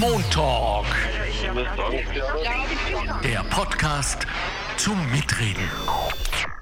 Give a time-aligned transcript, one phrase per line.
[0.00, 0.86] Montalk.
[3.22, 4.26] Der Podcast
[4.76, 5.68] zum Mitreden.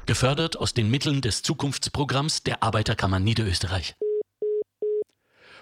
[0.06, 3.94] Gefördert aus den Mitteln des Zukunftsprogramms der Arbeiterkammer Niederösterreich.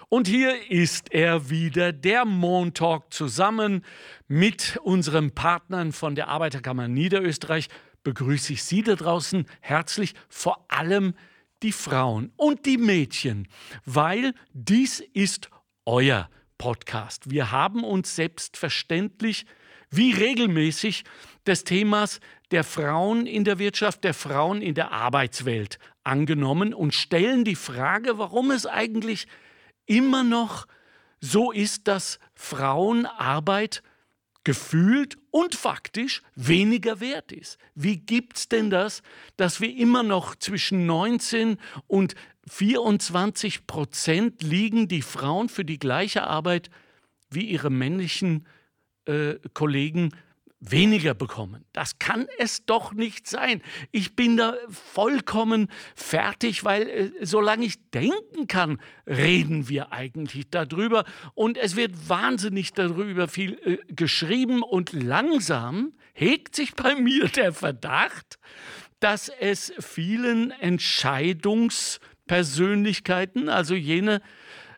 [0.07, 3.85] Und hier ist er wieder, der Montalk, zusammen
[4.27, 7.67] mit unseren Partnern von der Arbeiterkammer Niederösterreich.
[8.03, 11.13] Begrüße ich Sie da draußen herzlich, vor allem
[11.61, 13.47] die Frauen und die Mädchen,
[13.85, 15.49] weil dies ist
[15.85, 16.29] euer
[16.59, 17.31] Podcast.
[17.31, 19.47] Wir haben uns selbstverständlich
[19.89, 21.03] wie regelmäßig
[21.47, 22.19] des Themas
[22.51, 28.19] der Frauen in der Wirtschaft, der Frauen in der Arbeitswelt angenommen und stellen die Frage,
[28.19, 29.25] warum es eigentlich
[29.87, 30.67] immer noch
[31.19, 33.81] so ist, dass Frauenarbeit
[34.43, 37.57] gefühlt und faktisch weniger wert ist.
[37.75, 39.01] Wie gibt es denn das,
[39.37, 41.57] dass wir immer noch zwischen 19
[41.87, 42.15] und
[42.49, 46.69] 24 Prozent liegen die Frauen für die gleiche Arbeit
[47.29, 48.47] wie ihre männlichen
[49.05, 50.11] äh, Kollegen
[50.59, 51.63] weniger bekommen.
[51.71, 53.61] Das kann es doch nicht sein.
[53.91, 61.05] Ich bin da vollkommen fertig, weil äh, solange ich denken kann, reden wir eigentlich darüber.
[61.33, 67.53] Und es wird wahnsinnig darüber viel äh, geschrieben und langsam hegt sich bei mir der
[67.53, 68.37] Verdacht,
[68.99, 70.51] dass es vielen
[72.29, 74.21] Entscheidungspersönlichkeiten, also jene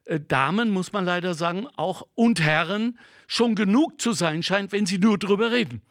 [0.05, 4.85] äh, Damen, muss man leider sagen, auch und Herren, schon genug zu sein scheint, wenn
[4.85, 5.81] sie nur drüber reden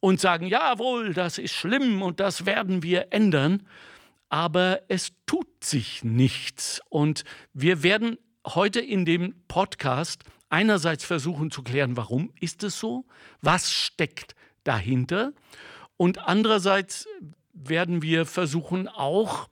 [0.00, 3.66] und sagen, jawohl, das ist schlimm und das werden wir ändern.
[4.28, 6.80] Aber es tut sich nichts.
[6.88, 13.04] Und wir werden heute in dem Podcast einerseits versuchen zu klären, warum ist es so,
[13.40, 15.32] was steckt dahinter.
[15.96, 17.06] Und andererseits
[17.52, 19.48] werden wir versuchen auch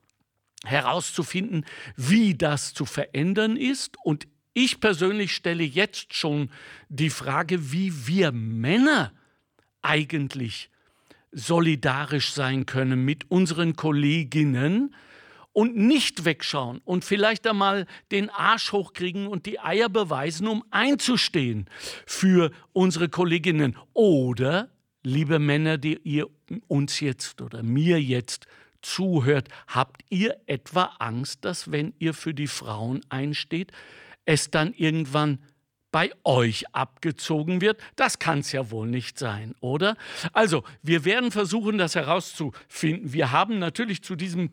[0.65, 1.65] herauszufinden,
[1.97, 3.97] wie das zu verändern ist.
[4.03, 6.51] Und ich persönlich stelle jetzt schon
[6.89, 9.12] die Frage, wie wir Männer
[9.83, 10.70] eigentlich
[11.33, 14.95] solidarisch sein können mit unseren Kolleginnen
[15.52, 21.69] und nicht wegschauen und vielleicht einmal den Arsch hochkriegen und die Eier beweisen, um einzustehen
[22.07, 23.77] für unsere Kolleginnen.
[23.92, 24.69] Oder,
[25.02, 26.29] liebe Männer, die ihr
[26.69, 28.46] uns jetzt oder mir jetzt
[28.84, 33.72] zuhört, habt ihr etwa Angst, dass wenn ihr für die Frauen einsteht,
[34.24, 35.39] es dann irgendwann
[35.90, 37.80] bei euch abgezogen wird.
[37.95, 39.96] Das kann es ja wohl nicht sein, oder?
[40.33, 43.12] Also, wir werden versuchen, das herauszufinden.
[43.12, 44.50] Wir haben natürlich zu diesem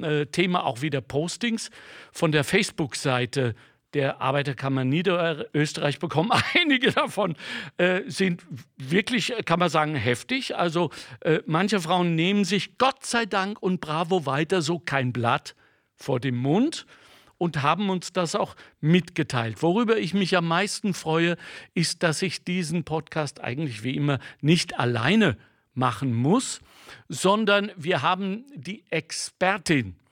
[0.00, 1.70] äh, Thema auch wieder Postings
[2.12, 3.56] von der Facebook-Seite
[3.96, 6.30] der Arbeiterkammer Niederösterreich bekommen.
[6.54, 7.34] Einige davon
[7.78, 8.42] äh, sind
[8.76, 10.54] wirklich, kann man sagen, heftig.
[10.54, 10.90] Also
[11.20, 15.54] äh, manche Frauen nehmen sich Gott sei Dank und bravo weiter so kein Blatt
[15.94, 16.84] vor dem Mund
[17.38, 19.62] und haben uns das auch mitgeteilt.
[19.62, 21.38] Worüber ich mich am meisten freue,
[21.72, 25.38] ist, dass ich diesen Podcast eigentlich wie immer nicht alleine
[25.72, 26.60] machen muss,
[27.08, 30.05] sondern wir haben die Expertin äh,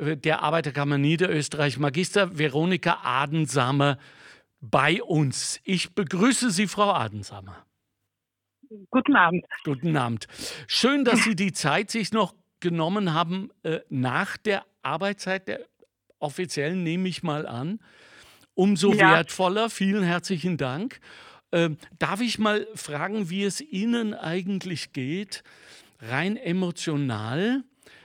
[0.00, 3.98] der Arbeiterkammer Niederösterreich, Magister Veronika Adensamer,
[4.60, 5.60] bei uns.
[5.64, 7.64] Ich begrüße Sie, Frau Adensamer.
[8.90, 9.44] Guten Abend.
[9.64, 10.26] Guten Abend.
[10.66, 15.60] Schön, dass Sie die Zeit sich noch genommen haben äh, nach der Arbeitszeit der
[16.18, 17.80] offiziellen, nehme ich mal an.
[18.54, 19.12] Umso ja.
[19.12, 19.70] wertvoller.
[19.70, 21.00] Vielen herzlichen Dank.
[21.52, 25.42] Ähm, darf ich mal fragen, wie es Ihnen eigentlich geht,
[26.00, 27.64] rein emotional,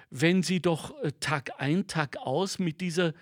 [0.10, 3.14] wenn Sie doch äh, Tag ein, Tag aus mit dieser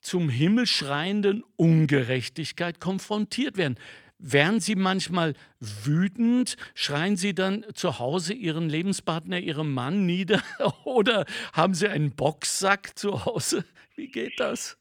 [0.00, 3.78] zum Himmel schreienden Ungerechtigkeit konfrontiert werden?
[4.20, 6.56] Wären Sie manchmal wütend?
[6.74, 10.40] Schreien Sie dann zu Hause Ihren Lebenspartner, Ihrem Mann nieder?
[10.84, 13.64] Oder haben Sie einen Boxsack zu Hause?
[13.94, 14.76] Wie geht das?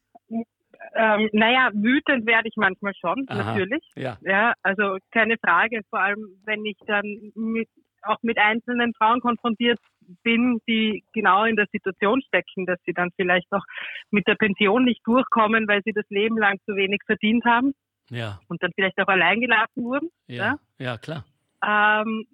[0.96, 3.84] Ähm, naja, wütend werde ich manchmal schon, Aha, natürlich.
[3.96, 4.18] Ja.
[4.22, 7.70] ja, also keine Frage, vor allem wenn ich dann mit,
[8.02, 9.80] auch mit einzelnen Frauen konfrontiert
[10.24, 13.64] bin, die genau in der Situation stecken, dass sie dann vielleicht auch
[14.12, 17.74] mit der Pension nicht durchkommen, weil sie das Leben lang zu wenig verdient haben
[18.10, 18.40] ja.
[18.48, 20.10] und dann vielleicht auch allein gelassen wurden.
[20.28, 21.26] Ja, ja, ja klar.
[21.66, 22.26] Ähm,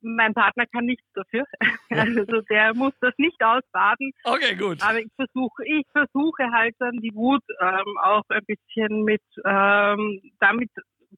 [0.00, 1.44] mein Partner kann nichts dafür.
[1.88, 4.12] Also der muss das nicht ausbaden.
[4.24, 4.82] Okay, gut.
[4.82, 10.20] Aber ich versuche, ich versuche halt dann die Wut ähm, auch ein bisschen mit ähm,
[10.40, 10.70] damit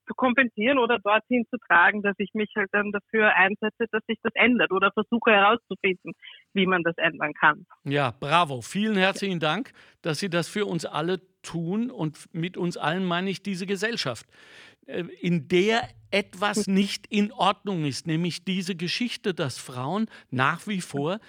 [0.08, 4.18] zu kompensieren oder dorthin zu tragen, dass ich mich halt dann dafür einsetze, dass sich
[4.22, 6.12] das ändert oder versuche herauszufinden,
[6.54, 7.66] wie man das ändern kann.
[7.84, 8.62] Ja, bravo.
[8.62, 9.72] Vielen herzlichen Dank,
[10.02, 14.26] dass Sie das für uns alle tun und mit uns allen meine ich diese Gesellschaft,
[14.86, 20.80] äh, in der etwas nicht in Ordnung ist, nämlich diese Geschichte, dass Frauen nach wie
[20.80, 21.20] vor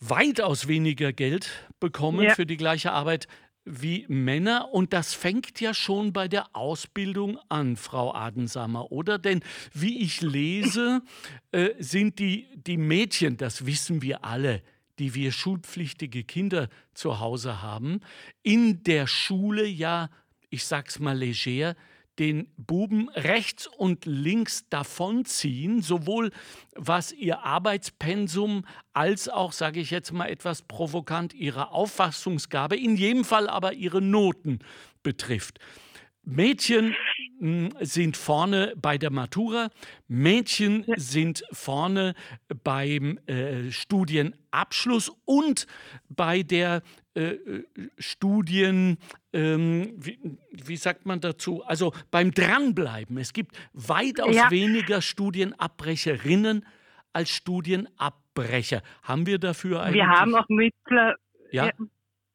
[0.00, 2.34] weitaus weniger Geld bekommen ja.
[2.34, 3.26] für die gleiche Arbeit
[3.64, 9.18] wie Männer und das fängt ja schon bei der Ausbildung an, Frau Adensammer, oder?
[9.18, 11.02] Denn wie ich lese,
[11.52, 14.62] äh, sind die, die Mädchen, das wissen wir alle,
[14.98, 18.00] die wir schulpflichtige Kinder zu Hause haben,
[18.42, 20.10] in der Schule ja,
[20.50, 21.74] ich sag's mal leger,
[22.18, 26.30] den Buben rechts und links davonziehen, sowohl
[26.74, 33.24] was ihr Arbeitspensum als auch, sage ich jetzt mal etwas provokant, ihre Auffassungsgabe, in jedem
[33.24, 34.60] Fall aber ihre Noten
[35.02, 35.58] betrifft.
[36.24, 36.94] Mädchen
[37.38, 39.68] hm, sind vorne bei der Matura,
[40.08, 42.14] Mädchen sind vorne
[42.62, 45.66] beim äh, Studienabschluss und
[46.08, 46.82] bei der
[47.14, 47.38] äh,
[47.98, 48.98] Studien,
[49.32, 50.18] ähm, wie,
[50.50, 53.18] wie, sagt man dazu, also beim Dranbleiben.
[53.18, 54.50] Es gibt weitaus ja.
[54.50, 56.64] weniger Studienabbrecherinnen
[57.12, 58.82] als Studienabbrecher.
[59.02, 60.02] Haben wir dafür eigentlich...
[60.02, 61.14] Wir haben auch mittler,
[61.52, 61.70] ja?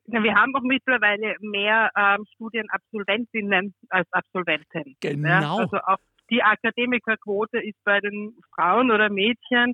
[0.06, 4.96] wir haben auch mittlerweile mehr ähm, Studienabsolventinnen als Absolventen.
[5.02, 5.30] Genau.
[5.30, 5.64] Ja?
[5.64, 6.00] Also auch
[6.30, 9.74] die Akademikerquote ist bei den Frauen oder Mädchen,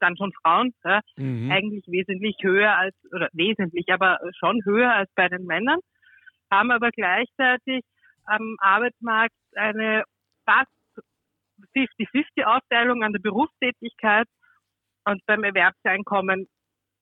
[0.00, 1.50] dann schon Frauen, ja, mhm.
[1.50, 5.80] eigentlich wesentlich höher als, oder wesentlich, aber schon höher als bei den Männern,
[6.50, 7.82] haben aber gleichzeitig
[8.24, 10.04] am Arbeitsmarkt eine
[10.44, 10.68] fast
[11.76, 14.26] 50-50 Aufteilung an der Berufstätigkeit
[15.04, 16.46] und beim Erwerbseinkommen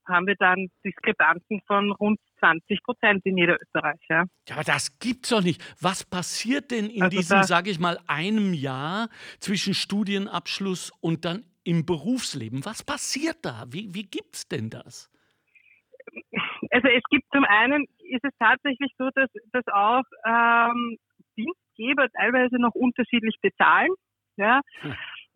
[0.09, 4.01] haben wir dann Diskrepanzen von rund 20 Prozent in Niederösterreich.
[4.09, 4.25] Ja.
[4.49, 5.63] ja, aber das gibt's doch nicht.
[5.81, 9.09] Was passiert denn in also diesem, sage ich mal, einem Jahr
[9.39, 12.65] zwischen Studienabschluss und dann im Berufsleben?
[12.65, 13.67] Was passiert da?
[13.69, 15.13] Wie, wie gibt's denn das?
[16.71, 20.97] Also es gibt zum einen, ist es tatsächlich so, dass, dass auch ähm,
[21.37, 23.91] Dienstgeber teilweise noch unterschiedlich bezahlen.
[24.37, 24.63] Ja.
[24.81, 24.95] Hm.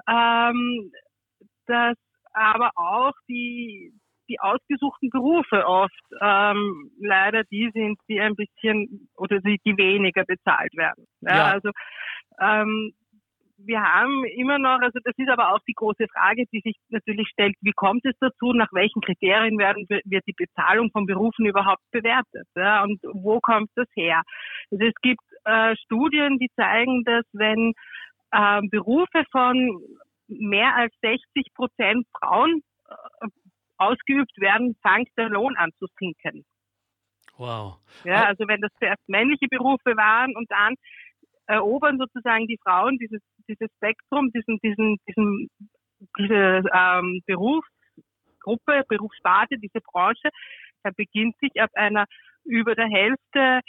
[0.08, 0.93] Ähm,
[1.67, 1.96] dass
[2.32, 3.93] aber auch die,
[4.31, 10.25] die ausgesuchten Berufe oft ähm, leider die sind, die ein bisschen oder die, die weniger
[10.25, 11.06] bezahlt werden.
[11.20, 11.44] Ja, ja.
[11.50, 11.70] Also
[12.40, 12.94] ähm,
[13.64, 17.29] wir haben immer noch, also das ist aber auch die große Frage, die sich natürlich
[17.29, 21.82] stellt, wie kommt es dazu, nach welchen Kriterien werden, wird die Bezahlung von Berufen überhaupt
[21.91, 24.23] bewertet ja, und wo kommt das her?
[24.70, 27.73] Also es gibt äh, Studien, die zeigen, dass wenn
[28.32, 29.81] äh, Berufe von
[30.29, 33.26] mehr als 60 Prozent Frauen äh,
[33.79, 36.44] ausgeübt werden, fängt der Lohn an zu sinken.
[37.37, 37.79] Wow.
[38.05, 40.75] Ja, also wenn das zuerst männliche Berufe waren und dann
[41.47, 45.49] erobern sozusagen die Frauen dieses, dieses Spektrum, diesen, diesen, diesen,
[46.19, 50.29] diese ähm, Berufsgruppe, Berufssparte, diese Branche,
[50.83, 52.06] da beginnt sich ab einer
[52.44, 53.61] über der Hälfte,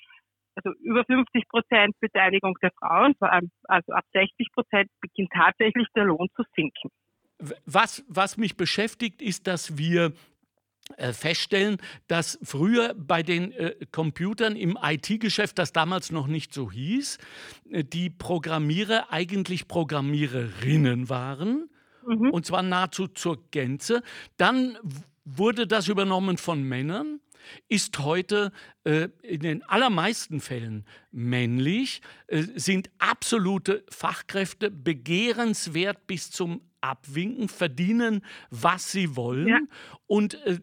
[0.56, 6.28] also über 50 Prozent Beteiligung der Frauen, also ab 60 Prozent beginnt tatsächlich der Lohn
[6.36, 6.90] zu sinken.
[7.66, 10.14] Was, was mich beschäftigt, ist, dass wir
[11.14, 11.78] feststellen,
[12.08, 17.18] dass früher bei den äh, Computern im IT-Geschäft, das damals noch nicht so hieß,
[17.72, 21.70] äh, die Programmierer eigentlich Programmiererinnen waren.
[22.06, 22.32] Mhm.
[22.32, 24.04] Und zwar nahezu zur Gänze.
[24.38, 24.78] Dann
[25.24, 27.20] wurde das übernommen von Männern
[27.68, 28.52] ist heute
[28.86, 38.24] äh, in den allermeisten Fällen männlich, äh, sind absolute Fachkräfte, begehrenswert bis zum abwinken, verdienen,
[38.50, 39.48] was sie wollen.
[39.48, 39.60] Ja.
[40.08, 40.60] Und äh,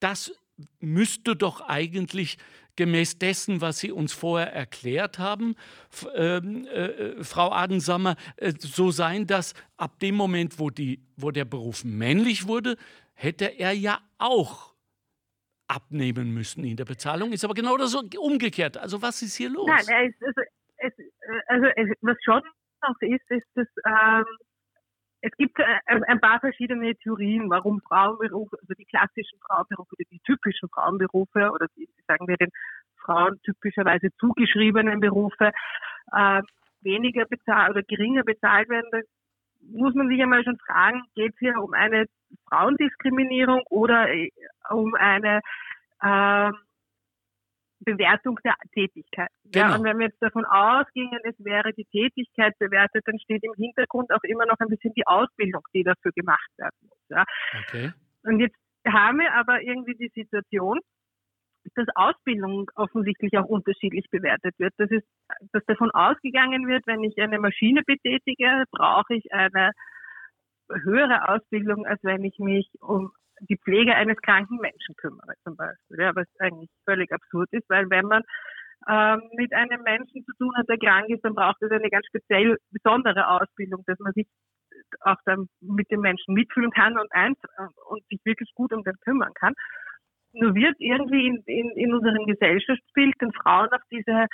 [0.00, 0.32] das
[0.80, 2.38] müsste doch eigentlich
[2.76, 5.56] gemäß dessen, was Sie uns vorher erklärt haben,
[6.14, 11.44] ähm, äh, Frau Adensammer, äh, so sein, dass ab dem Moment, wo, die, wo der
[11.44, 12.76] Beruf männlich wurde,
[13.14, 14.74] hätte er ja auch
[15.66, 17.32] abnehmen müssen in der Bezahlung.
[17.32, 18.78] Ist aber genau das umgekehrt.
[18.78, 19.66] Also was ist hier los?
[19.66, 20.40] Nein, es, also,
[20.76, 20.92] es,
[21.48, 22.42] also was schon
[22.82, 24.24] noch ist, ist, dass ähm,
[25.20, 30.68] es gibt äh, ein paar verschiedene Theorien, warum Frauenberufe, also die klassischen Frauenberufe die typischen
[30.68, 32.50] Frauenberufe oder die, sagen wir, den
[32.96, 35.52] Frauen typischerweise zugeschriebenen Berufe
[36.12, 36.42] äh,
[36.82, 38.88] weniger bezahlt oder geringer bezahlt werden.
[38.92, 38.98] Da
[39.60, 42.06] muss man sich einmal schon fragen, geht es hier um eine
[42.48, 44.30] Frauendiskriminierung oder äh,
[44.70, 45.40] um eine
[46.00, 46.50] äh,
[47.80, 49.30] Bewertung der Tätigkeit.
[49.44, 49.68] Genau.
[49.68, 53.54] Ja, und wenn wir jetzt davon ausgingen, es wäre die Tätigkeit bewertet, dann steht im
[53.56, 56.98] Hintergrund auch immer noch ein bisschen die Ausbildung, die dafür gemacht werden muss.
[57.08, 57.24] Ja.
[57.62, 57.92] Okay.
[58.24, 58.56] Und jetzt
[58.86, 60.80] haben wir aber irgendwie die Situation,
[61.74, 64.72] dass Ausbildung offensichtlich auch unterschiedlich bewertet wird.
[64.78, 65.06] Das ist,
[65.52, 69.72] dass davon ausgegangen wird, wenn ich eine Maschine betätige, brauche ich eine
[70.70, 75.98] höhere Ausbildung, als wenn ich mich um die Pflege eines kranken Menschen kümmere zum Beispiel,
[76.00, 78.22] ja, was eigentlich völlig absurd ist, weil wenn man
[78.88, 82.06] ähm, mit einem Menschen zu tun hat, der krank ist, dann braucht es eine ganz
[82.06, 84.26] speziell besondere Ausbildung, dass man sich
[85.00, 87.38] auch dann mit dem Menschen mitfühlen kann und eins
[87.88, 89.54] und sich wirklich gut um den kümmern kann.
[90.32, 94.26] nur wird irgendwie in, in, in unserem Gesellschaftsbild den Frauen auf diese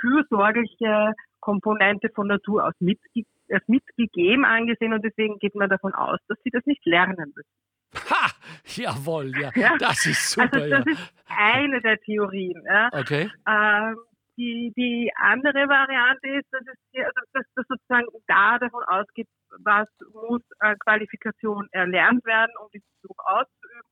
[0.00, 6.20] fürsorgliche Komponente von Natur aus mitge als mitgegeben angesehen und deswegen geht man davon aus,
[6.28, 7.69] dass sie das nicht lernen müssen.
[7.94, 8.30] Ha!
[8.64, 9.50] Jawohl, ja.
[9.54, 9.76] ja.
[9.78, 10.48] Das ist super.
[10.52, 10.92] Also das ja.
[10.92, 12.62] ist eine der Theorien.
[12.66, 12.88] Ja.
[12.92, 13.30] Okay.
[13.46, 13.96] Ähm,
[14.36, 19.28] die, die andere Variante ist, dass, es hier, also dass, dass sozusagen da davon ausgeht,
[19.64, 23.90] was muss äh, Qualifikation erlernt werden, um diesen Beruf auszuüben.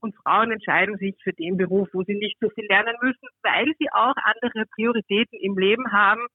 [0.00, 3.66] Und Frauen entscheiden sich für den Beruf, wo sie nicht so viel lernen müssen, weil
[3.78, 6.26] sie auch andere Prioritäten im Leben haben,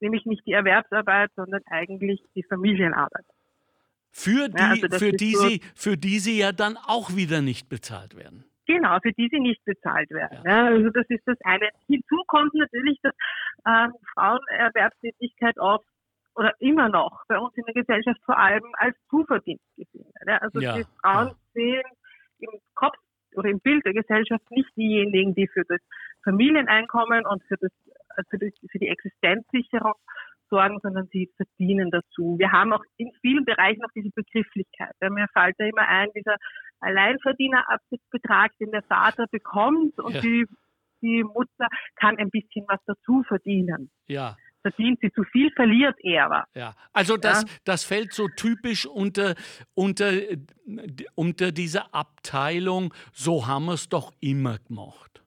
[0.00, 3.24] nämlich nicht die Erwerbsarbeit, sondern eigentlich die Familienarbeit.
[4.10, 7.40] Für die, ja, also für, die so sie, für die sie ja dann auch wieder
[7.40, 8.44] nicht bezahlt werden.
[8.66, 10.42] Genau, für die sie nicht bezahlt werden.
[10.44, 10.66] Ja.
[10.66, 11.70] also das ist das eine.
[11.86, 13.14] Hinzu kommt natürlich, dass
[13.66, 15.86] ähm, Frauenerwerbstätigkeit oft
[16.34, 20.42] oder immer noch bei uns in der Gesellschaft vor allem als Zuverdienst gesehen wird.
[20.42, 20.76] Also ja.
[20.76, 21.82] die Frauen sehen
[22.40, 22.96] im Kopf
[23.34, 25.80] oder im Bild der Gesellschaft nicht diejenigen, die für das
[26.22, 27.72] Familieneinkommen und für, das,
[28.28, 29.94] für, das, für die Existenzsicherung
[30.50, 32.36] sorgen, sondern sie verdienen dazu.
[32.38, 34.94] Wir haben auch in vielen Bereichen noch diese Begrifflichkeit.
[35.00, 36.36] Ja, mir fällt da immer ein, dieser
[36.80, 40.20] Alleinverdienerbetrag, den der Vater bekommt und ja.
[40.20, 40.46] die,
[41.02, 43.90] die Mutter kann ein bisschen was dazu verdienen.
[44.06, 46.44] Ja verdient sie zu viel, verliert er aber.
[46.54, 47.48] Ja, also das, ja.
[47.64, 49.34] das fällt so typisch unter,
[49.74, 50.12] unter,
[51.14, 55.22] unter diese Abteilung, so haben wir es doch immer gemacht.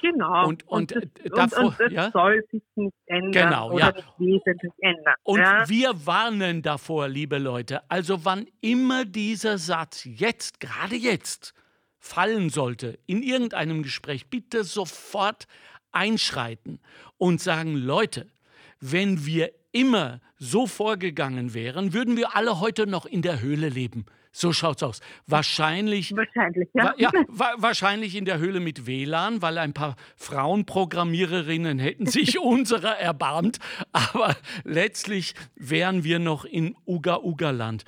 [0.00, 0.46] Genau.
[0.48, 2.10] Und, und, und, das, davor, und, das ja?
[2.10, 3.92] soll sich nicht ändern genau, oder ja.
[3.92, 5.14] nicht wesentlich ändern.
[5.22, 5.68] Und ja?
[5.68, 11.54] wir warnen davor, liebe Leute, also wann immer dieser Satz jetzt, gerade jetzt,
[11.98, 15.46] fallen sollte in irgendeinem Gespräch, bitte sofort
[15.90, 16.80] einschreiten
[17.16, 18.28] und sagen, Leute,
[18.80, 24.06] wenn wir immer so vorgegangen wären, würden wir alle heute noch in der Höhle leben.
[24.30, 25.00] So schaut's aus.
[25.26, 26.84] Wahrscheinlich, wahrscheinlich, ja.
[26.84, 32.38] Wa ja wa wahrscheinlich in der Höhle mit WLAN, weil ein paar Frauenprogrammiererinnen hätten sich
[32.40, 33.58] unserer erbarmt.
[33.92, 37.84] Aber letztlich wären wir noch in Uga-Uga-Land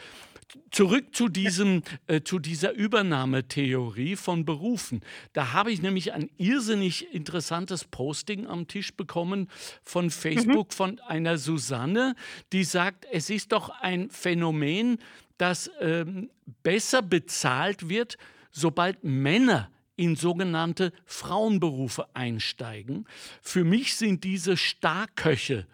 [0.71, 5.03] zurück zu, diesem, äh, zu dieser Übernahmetheorie von Berufen.
[5.33, 9.49] Da habe ich nämlich ein irrsinnig interessantes Posting am Tisch bekommen
[9.83, 10.75] von Facebook mhm.
[10.75, 12.15] von einer Susanne,
[12.53, 14.99] die sagt, es ist doch ein Phänomen,
[15.39, 16.31] das ähm,
[16.63, 18.19] besser bezahlt wird,
[18.51, 23.07] sobald Männer in sogenannte Frauenberufe einsteigen.
[23.43, 25.67] Für mich sind diese Starköche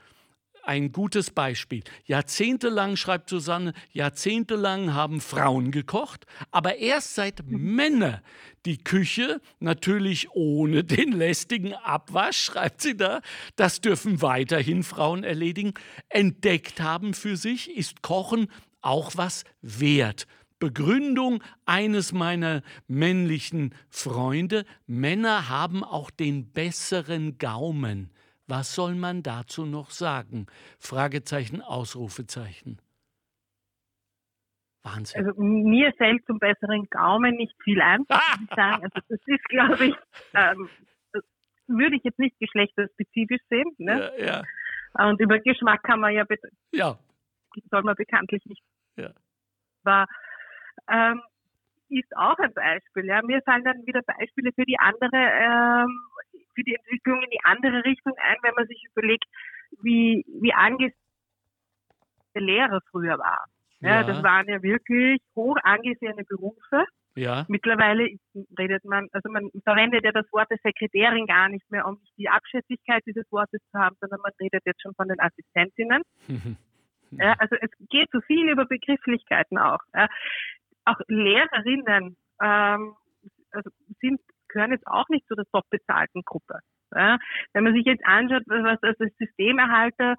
[0.67, 1.83] ein gutes Beispiel.
[2.05, 8.23] Jahrzehntelang, schreibt Susanne, jahrzehntelang haben Frauen gekocht, aber erst seit Männer
[8.65, 13.21] die Küche, natürlich ohne den lästigen Abwasch, schreibt sie da,
[13.55, 15.75] das dürfen weiterhin Frauen erledigen,
[16.09, 18.49] entdeckt haben für sich, ist Kochen
[18.81, 20.27] auch was wert.
[20.59, 28.11] Begründung eines meiner männlichen Freunde, Männer haben auch den besseren Gaumen.
[28.47, 30.47] Was soll man dazu noch sagen?
[30.79, 32.81] Fragezeichen, Ausrufezeichen.
[34.83, 35.27] Wahnsinn.
[35.27, 38.05] Also mir fällt zum besseren Gaumen nicht viel ein,
[38.57, 38.85] sagen.
[38.85, 39.95] Also das ist, glaube ich,
[40.35, 40.69] ähm,
[41.67, 43.75] würde ich jetzt nicht geschlechterspezifisch sehen.
[43.79, 44.13] Ne?
[44.19, 45.09] Ja, ja.
[45.09, 46.25] Und über Geschmack kann man ja,
[46.73, 46.99] ja.
[47.71, 48.63] soll man bekanntlich nicht.
[48.97, 49.11] Ja.
[49.85, 50.07] Aber
[50.89, 51.21] ähm,
[51.89, 53.07] ist auch ein Beispiel.
[53.07, 53.23] Ja.
[53.23, 56.01] Mir fallen dann wieder Beispiele für die andere ähm,
[56.57, 59.27] für die Entwicklung in die andere Richtung ein, wenn man sich überlegt,
[59.83, 60.95] wie, wie angesehen
[62.35, 63.47] der Lehrer früher war.
[63.81, 66.87] Ja, ja, das waren ja wirklich hoch angesehene Berufe.
[67.15, 67.47] Ja.
[67.49, 68.09] Mittlerweile
[68.59, 72.29] redet man, also man verwendet ja das Wort der Sekretärin gar nicht mehr, um die
[72.29, 76.03] Abschätzigkeit dieses Wortes zu haben, sondern man redet jetzt schon von den Assistentinnen.
[77.13, 79.81] ja, also es geht zu viel über Begrifflichkeiten auch.
[79.95, 80.09] Ja.
[80.85, 82.95] Auch Lehrerinnen ähm,
[83.51, 83.71] also
[84.01, 86.61] sind gehören jetzt auch nicht zu der top bezahlten Gruppe.
[86.95, 87.19] Ja,
[87.53, 90.17] wenn man sich jetzt anschaut, was als Systemerhalter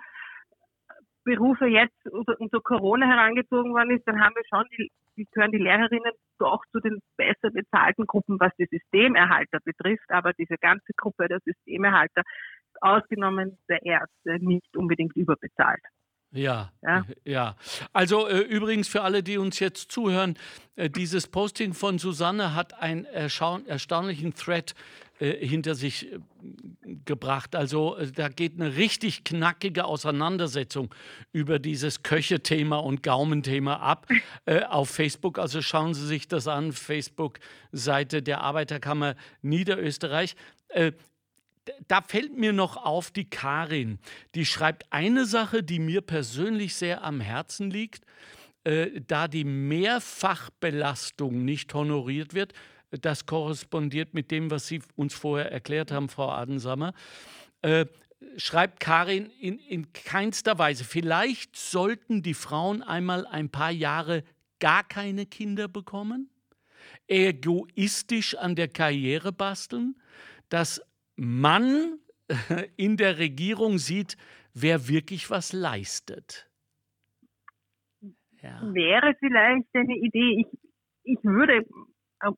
[1.27, 5.57] Berufe jetzt unter Corona herangezogen worden ist, dann haben wir schon, die, die gehören die
[5.57, 11.27] Lehrerinnen doch zu den besser bezahlten Gruppen, was die Systemerhalter betrifft, aber diese ganze Gruppe
[11.27, 12.21] der Systemerhalter,
[12.79, 15.81] ausgenommen der Ärzte, nicht unbedingt überbezahlt.
[16.31, 17.55] Ja, ja, ja.
[17.93, 20.37] Also äh, übrigens für alle, die uns jetzt zuhören,
[20.75, 24.75] äh, dieses Posting von Susanne hat einen erstaunlichen Thread
[25.19, 26.19] äh, hinter sich äh,
[27.05, 27.55] gebracht.
[27.55, 30.93] Also äh, da geht eine richtig knackige Auseinandersetzung
[31.31, 34.07] über dieses Köche-Thema und Gaumenthema ab
[34.45, 35.39] äh, auf Facebook.
[35.39, 40.35] Also schauen Sie sich das an, Facebook-Seite der Arbeiterkammer Niederösterreich
[41.87, 43.99] da fällt mir noch auf die Karin.
[44.35, 48.05] Die schreibt eine Sache, die mir persönlich sehr am Herzen liegt.
[48.63, 52.53] Äh, da die Mehrfachbelastung nicht honoriert wird,
[52.91, 56.93] das korrespondiert mit dem, was Sie uns vorher erklärt haben, Frau Adensammer.
[57.61, 57.85] Äh,
[58.37, 60.83] schreibt Karin in, in keinster Weise.
[60.83, 64.23] Vielleicht sollten die Frauen einmal ein paar Jahre
[64.59, 66.29] gar keine Kinder bekommen,
[67.07, 69.95] egoistisch an der Karriere basteln,
[70.49, 70.81] dass
[71.17, 71.99] man
[72.77, 74.17] in der Regierung sieht,
[74.53, 76.49] wer wirklich was leistet.
[78.41, 78.61] Ja.
[78.61, 80.59] Wäre vielleicht eine Idee, ich,
[81.03, 81.65] ich würde,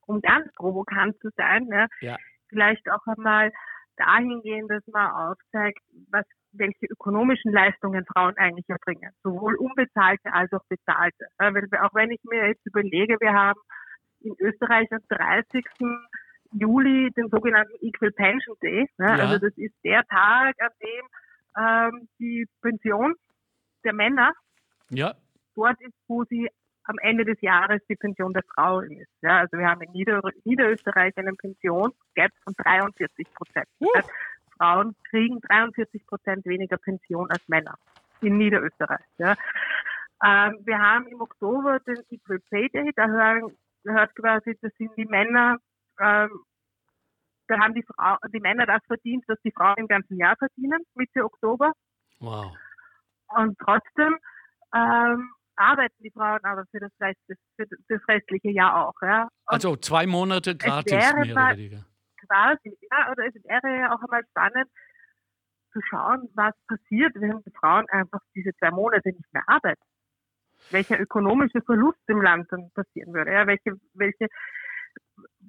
[0.07, 2.17] um ganz provokant zu sein, ja, ja.
[2.47, 3.51] vielleicht auch einmal
[3.97, 10.63] dahingehend, dass man aufzeigt, was, welche ökonomischen Leistungen Frauen eigentlich erbringen, sowohl unbezahlte als auch
[10.69, 11.27] bezahlte.
[11.37, 13.59] Weil, auch wenn ich mir jetzt überlege, wir haben
[14.21, 15.65] in Österreich am 30.
[16.51, 18.89] Juli den sogenannten Equal Pension Day.
[18.97, 19.23] Ja, ja.
[19.25, 21.05] Also das ist der Tag, an dem
[21.57, 23.15] ähm, die Pension
[23.83, 24.33] der Männer
[24.89, 25.13] ja.
[25.55, 26.49] dort ist, wo sie
[26.83, 29.11] am Ende des Jahres die Pension der Frau ist.
[29.21, 33.67] Ja, also wir haben in Nieder Niederösterreich einen Pensionsgap von 43 Prozent.
[33.79, 33.87] Uh.
[34.57, 37.77] Frauen kriegen 43 Prozent weniger Pension als Männer
[38.21, 39.05] in Niederösterreich.
[39.17, 39.35] Ja.
[40.23, 44.91] Ähm, wir haben im Oktober den Equal Pay Day, da hören, hört quasi, das sind
[44.97, 45.57] die Männer,
[45.99, 46.29] ähm,
[47.47, 50.83] da haben die, Frau, die Männer das verdient, was die Frauen im ganzen Jahr verdienen,
[50.93, 51.71] Mitte Oktober.
[52.19, 52.55] Wow.
[53.29, 54.17] Und trotzdem
[54.73, 57.19] ähm, arbeiten die Frauen aber für das, Rest,
[57.55, 58.93] für das restliche Jahr auch.
[59.01, 59.27] Ja.
[59.45, 61.85] also zwei Monate gratis, mehr oder weniger.
[62.27, 64.69] Quasi, ja, oder es wäre ja auch einmal spannend
[65.71, 69.81] zu schauen, was passiert, wenn die Frauen einfach diese zwei Monate nicht mehr arbeiten.
[70.71, 73.31] Welcher ökonomische Verlust im Land dann passieren würde.
[73.31, 74.27] Ja, welche, welche,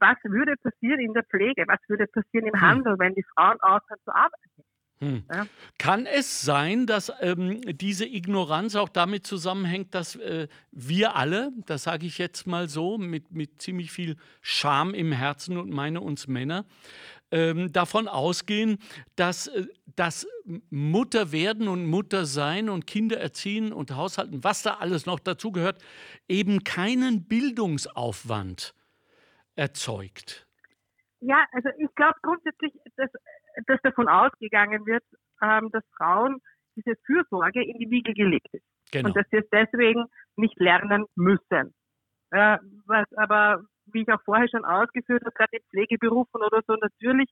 [0.01, 2.61] was würde passieren in der Pflege, was würde passieren im hm.
[2.61, 4.65] Handel, wenn die Frauen aufhören zu arbeiten.
[5.03, 5.25] Hm.
[5.33, 5.47] Ja.
[5.79, 11.85] Kann es sein, dass ähm, diese Ignoranz auch damit zusammenhängt, dass äh, wir alle, das
[11.85, 16.29] sage ich jetzt mal so, mit, mit ziemlich viel Scham im Herzen und meine uns
[16.29, 16.67] Männer,
[17.31, 18.79] ähm, davon ausgehen,
[19.17, 19.67] dass äh,
[19.97, 20.27] das
[20.69, 25.83] Mutterwerden und Muttersein und Kinder erziehen und Haushalten, was da alles noch dazugehört,
[26.29, 28.75] eben keinen Bildungsaufwand
[29.57, 30.47] erzeugt?
[31.21, 33.11] Ja, also ich glaube grundsätzlich, dass,
[33.67, 35.05] dass davon ausgegangen wird,
[35.43, 36.41] ähm, dass Frauen
[36.77, 38.65] diese Fürsorge in die Wiege gelegt ist.
[38.93, 39.09] Genau.
[39.09, 41.75] Und dass sie es deswegen nicht lernen müssen.
[42.31, 46.75] Äh, was aber, wie ich auch vorher schon ausgeführt habe, gerade in Pflegeberufen oder so
[46.75, 47.29] natürlich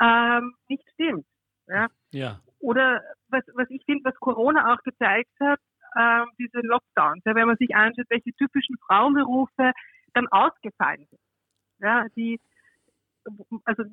[0.00, 1.26] ähm, nicht stimmt.
[1.68, 1.88] Ja.
[2.12, 2.40] ja.
[2.58, 5.60] Oder was, was ich finde, was Corona auch gezeigt hat,
[5.98, 9.72] ähm, diese Lockdowns, ja, wenn man sich anschaut, welche typischen Frauenberufe
[10.14, 11.20] dann ausgefallen sind.
[11.80, 12.40] Ja, die,
[13.64, 13.84] also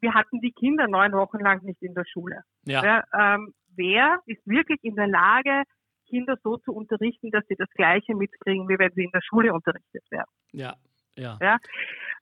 [0.00, 2.42] wir hatten die Kinder neun Wochen lang nicht in der Schule.
[2.64, 2.84] Ja.
[2.84, 5.62] ja ähm, wer ist wirklich in der Lage,
[6.08, 9.52] Kinder so zu unterrichten, dass sie das Gleiche mitkriegen, wie wenn sie in der Schule
[9.52, 10.30] unterrichtet werden?
[10.52, 10.74] Ja,
[11.16, 11.38] ja.
[11.40, 11.58] ja?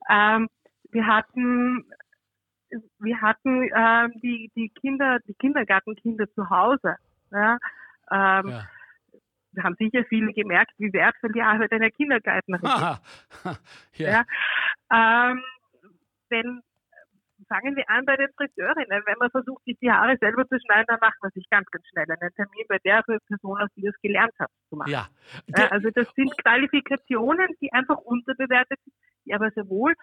[0.09, 0.49] Ähm,
[0.91, 1.85] wir hatten
[3.01, 6.97] wir hatten ähm, die die Kinder die Kindergartenkinder zu Hause.
[7.33, 7.59] Ja?
[8.13, 8.65] Ähm, ja
[9.63, 13.61] haben sicher viele gemerkt, wie wertvoll die Arbeit einer Kindergärtnerin ist.
[13.99, 14.25] ja.
[14.91, 15.31] ja.
[15.31, 15.43] Ähm,
[16.29, 16.63] wenn,
[17.49, 19.03] fangen wir an bei den Friseurinnen.
[19.05, 21.85] Wenn man versucht, sich die Haare selber zu schneiden, dann macht man sich ganz, ganz
[21.89, 24.91] schnell einen Termin bei der Person, die das gelernt hat, zu machen.
[24.91, 25.09] Ja.
[25.57, 28.95] ja also das sind Qualifikationen, die einfach unterbewertet sind,
[29.27, 29.95] die aber sehr wohl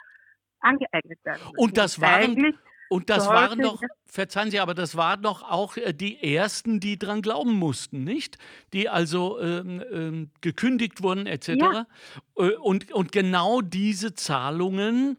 [0.60, 1.41] angeeignet werden.
[1.43, 1.57] Müssen.
[1.57, 2.36] Und das waren
[2.89, 6.97] und das waren doch, verzeihen Sie, aber das waren doch auch äh, die ersten, die
[6.97, 8.38] dran glauben mussten, nicht?
[8.73, 11.47] Die also ähm, ähm, gekündigt wurden etc.
[11.50, 11.88] Ja.
[12.38, 15.17] Äh, und, und genau diese Zahlungen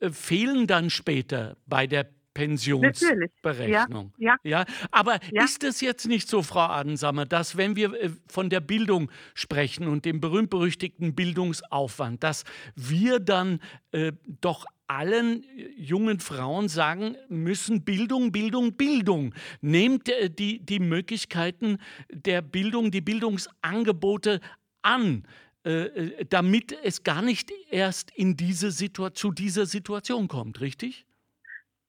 [0.00, 2.08] äh, fehlen dann später bei der
[2.40, 4.12] Pensionsberechnung.
[4.18, 4.60] Ja, ja.
[4.60, 4.64] ja?
[4.90, 5.44] Aber ja.
[5.44, 9.88] ist es jetzt nicht so, Frau Adensammer, dass wenn wir äh, von der Bildung sprechen
[9.88, 13.60] und dem berühmt-berüchtigten Bildungsaufwand, dass wir dann
[13.92, 15.44] äh, doch allen
[15.76, 19.34] jungen Frauen sagen müssen, Bildung, Bildung, Bildung.
[19.60, 21.78] Nehmt äh, die, die Möglichkeiten
[22.10, 24.40] der Bildung, die Bildungsangebote
[24.82, 25.24] an,
[25.64, 31.04] äh, äh, damit es gar nicht erst in diese Situation, zu dieser Situation kommt, richtig?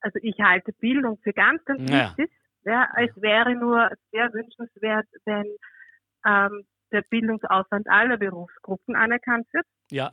[0.02, 2.10] Also ich halte Bildung für ganz, ganz ja.
[2.10, 2.32] wichtig.
[2.64, 5.48] Ja, es wäre nur sehr wünschenswert, wenn
[6.26, 9.66] ähm, der Bildungsaufwand aller Berufsgruppen anerkannt wird.
[9.90, 10.12] Ja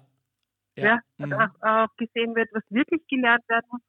[0.79, 1.33] ja, ja mhm.
[1.35, 3.83] auch, auch, gesehen wird, was wirklich gelernt werden muss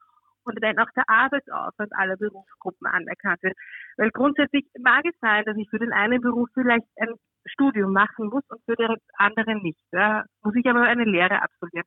[0.44, 3.56] und wenn auch der Arbeitsaufwand aller Berufsgruppen anerkannt wird.
[3.98, 7.14] Weil grundsätzlich mag es sein, dass ich für den einen Beruf vielleicht ein
[7.46, 9.80] Studium machen muss und für den anderen nicht.
[9.92, 10.26] Ja.
[10.44, 11.86] Muss ich aber eine Lehre absolvieren.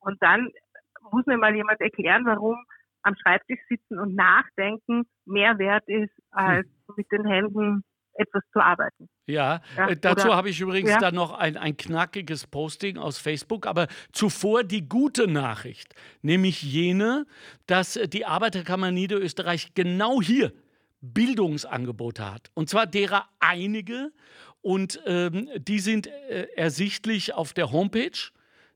[0.00, 0.50] Und dann
[1.10, 2.56] muss mir mal jemand erklären, warum
[3.02, 6.94] am Schreibtisch sitzen und nachdenken mehr wert ist, als hm.
[6.96, 7.84] mit den Händen
[8.14, 9.08] etwas zu arbeiten.
[9.26, 10.98] Ja, ja äh, dazu habe ich übrigens ja.
[10.98, 17.26] dann noch ein, ein knackiges Posting aus Facebook, aber zuvor die gute Nachricht, nämlich jene,
[17.66, 20.52] dass die Arbeiterkammer Niederösterreich genau hier
[21.00, 22.50] Bildungsangebote hat.
[22.54, 24.12] Und zwar derer einige
[24.60, 28.30] und ähm, die sind äh, ersichtlich auf der Homepage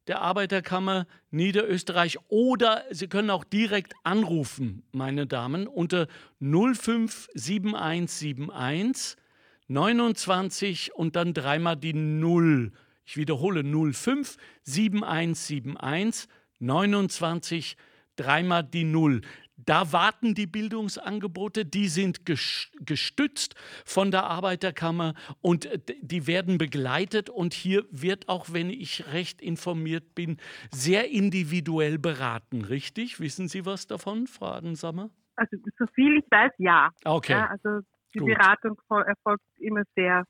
[0.06, 6.06] der Arbeiterkammer Niederösterreich oder Sie können auch direkt anrufen, meine Damen, unter
[6.40, 9.16] 057171
[9.68, 12.70] 29 und dann dreimal die 0.
[13.04, 17.76] Ich wiederhole 05 7171 29
[18.16, 19.20] dreimal die 0.
[19.56, 27.30] Da warten die Bildungsangebote, die sind gestützt von der Arbeiterkammer und äh, die werden begleitet.
[27.30, 30.36] Und hier wird auch, wenn ich recht informiert bin,
[30.70, 32.62] sehr individuell beraten.
[32.62, 33.18] Richtig?
[33.18, 35.10] Wissen Sie was davon, Frau Adensammer?
[35.36, 36.90] Also, so viel ich weiß, ja.
[37.04, 37.32] Okay.
[37.32, 37.80] Ja, also,
[38.14, 38.28] die Gut.
[38.28, 40.24] Beratung erfolgt immer sehr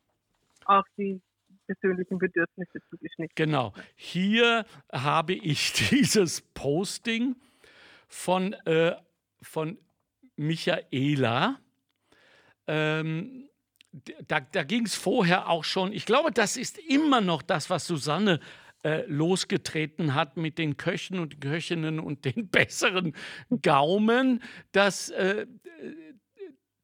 [0.64, 1.20] auf die
[1.66, 3.34] persönlichen Bedürfnisse zugeschnitten.
[3.34, 3.72] Genau.
[3.96, 7.36] Hier habe ich dieses Posting
[8.08, 8.94] von äh,
[9.42, 9.78] von
[10.36, 11.60] Michaela.
[12.66, 13.48] Ähm,
[14.28, 17.86] da, da ging es vorher auch schon, ich glaube, das ist immer noch das, was
[17.86, 18.40] Susanne
[18.82, 23.14] äh, losgetreten hat mit den Köchen und Köchinnen und den besseren
[23.62, 25.46] Gaumen, dass äh,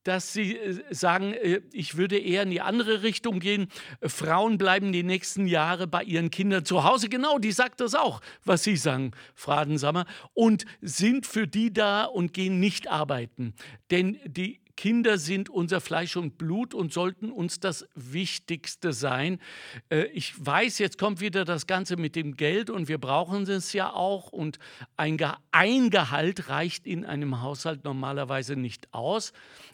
[0.05, 3.69] dass sie äh, sagen, äh, ich würde eher in die andere Richtung gehen.
[4.03, 7.09] Frauen bleiben die nächsten Jahre bei ihren Kindern zu Hause.
[7.09, 10.07] Genau, die sagt das auch, was Sie sagen, Fradensammer.
[10.35, 13.55] Und sind für die da und gehen nicht arbeiten.
[13.91, 19.41] Denn die Kinder sind unser Fleisch und Blut und sollten uns das Wichtigste sein.
[19.91, 23.73] Äh, ich weiß, jetzt kommt wieder das Ganze mit dem Geld und wir brauchen es
[23.73, 24.33] ja auch.
[24.33, 24.59] Und
[24.97, 25.19] ein,
[25.91, 29.33] Gehalt reicht in einem Haushalt normalerweise nicht aus.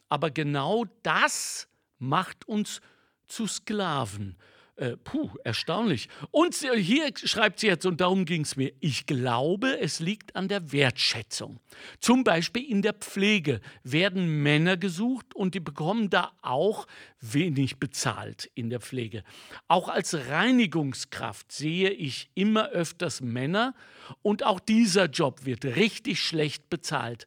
[0.09, 2.81] Aber genau das macht uns
[3.27, 4.37] zu Sklaven.
[4.79, 6.09] Äh, puh, erstaunlich.
[6.31, 10.47] Und hier schreibt sie jetzt, und darum ging es mir, ich glaube, es liegt an
[10.47, 11.59] der Wertschätzung.
[11.99, 16.87] Zum Beispiel in der Pflege werden Männer gesucht und die bekommen da auch
[17.21, 19.25] wenig bezahlt in der Pflege.
[19.67, 23.75] Auch als Reinigungskraft sehe ich immer öfters Männer
[24.23, 27.27] und auch dieser Job wird richtig schlecht bezahlt.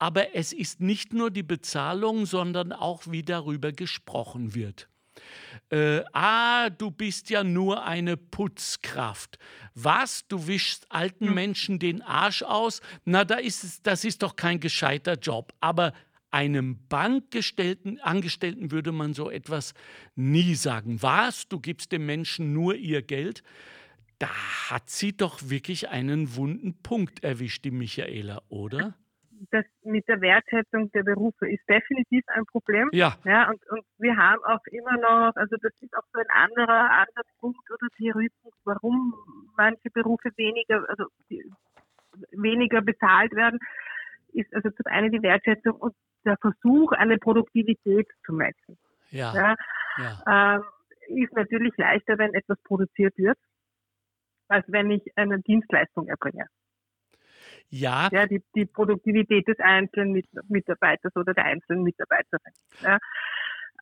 [0.00, 4.88] Aber es ist nicht nur die Bezahlung, sondern auch, wie darüber gesprochen wird.
[5.70, 9.38] Äh, ah, du bist ja nur eine Putzkraft.
[9.74, 10.26] Was?
[10.26, 12.80] Du wischst alten Menschen den Arsch aus?
[13.04, 15.52] Na, da ist es, das ist doch kein gescheiter Job.
[15.60, 15.92] Aber
[16.30, 19.74] einem Bankgestellten, Angestellten würde man so etwas
[20.14, 21.02] nie sagen.
[21.02, 21.48] Was?
[21.48, 23.42] Du gibst dem Menschen nur ihr Geld?
[24.18, 24.30] Da
[24.70, 28.94] hat sie doch wirklich einen wunden Punkt erwischt, die Michaela, oder?
[29.50, 32.88] Das mit der Wertschätzung der Berufe ist definitiv ein Problem.
[32.92, 33.16] Ja.
[33.24, 36.90] ja und, und wir haben auch immer noch, also das ist auch so ein anderer
[36.90, 39.14] Ansatzpunkt oder Theoriepunkt, warum
[39.56, 41.04] manche Berufe weniger, also
[42.32, 43.58] weniger bezahlt werden,
[44.32, 48.78] ist also zum einen die Wertschätzung und der Versuch, eine Produktivität zu messen.
[49.10, 49.34] Ja.
[49.34, 49.54] ja,
[49.98, 50.56] ja.
[50.56, 50.64] Ähm,
[51.08, 53.38] ist natürlich leichter, wenn etwas produziert wird,
[54.48, 56.46] als wenn ich eine Dienstleistung erbringe.
[57.70, 58.08] Ja.
[58.12, 62.52] ja die, die Produktivität des einzelnen Mitarbeiters oder der einzelnen Mitarbeiterin.
[62.82, 62.98] Ja.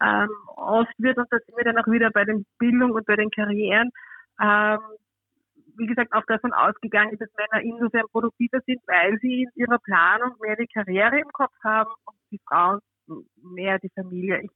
[0.02, 3.16] Ähm, oft wird, und da sind wir dann auch wieder bei den Bildung und bei
[3.16, 3.90] den Karrieren,
[4.40, 4.78] ähm,
[5.78, 10.34] wie gesagt, auch davon ausgegangen, dass Männer insofern produktiver sind, weil sie in ihrer Planung
[10.40, 12.80] mehr die Karriere im Kopf haben und die Frauen
[13.36, 14.42] mehr die Familie.
[14.42, 14.50] Ich,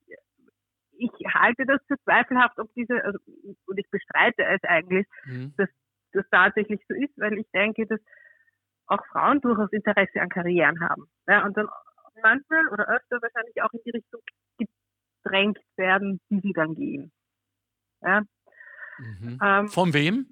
[0.98, 3.18] ich halte das für zweifelhaft, ob diese, also,
[3.66, 5.54] und ich bestreite es eigentlich, mhm.
[5.56, 5.68] dass
[6.12, 8.00] das tatsächlich so ist, weil ich denke, dass
[8.90, 11.06] auch Frauen durchaus Interesse an Karrieren haben.
[11.26, 11.68] Ja, und dann
[12.22, 14.20] manchmal oder öfter wahrscheinlich auch in die Richtung
[14.58, 17.12] gedrängt werden, die sie dann gehen.
[18.02, 18.22] Ja.
[18.98, 19.38] Mhm.
[19.42, 20.26] Ähm, von wem?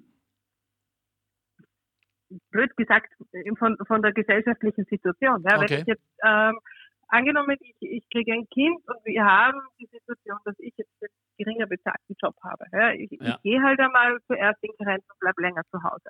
[2.51, 3.11] Blöd gesagt,
[3.57, 5.43] von, von der gesellschaftlichen Situation.
[5.43, 5.69] Ja, okay.
[5.69, 6.59] Wenn ich jetzt ähm,
[7.07, 11.09] angenommen, ich, ich kriege ein Kind und wir haben die Situation, dass ich jetzt einen
[11.37, 12.65] geringer bezahlten Job habe.
[12.71, 13.35] Ja, ich, ja.
[13.35, 16.09] ich gehe halt einmal zuerst in Grenzen und bleibe länger zu Hause.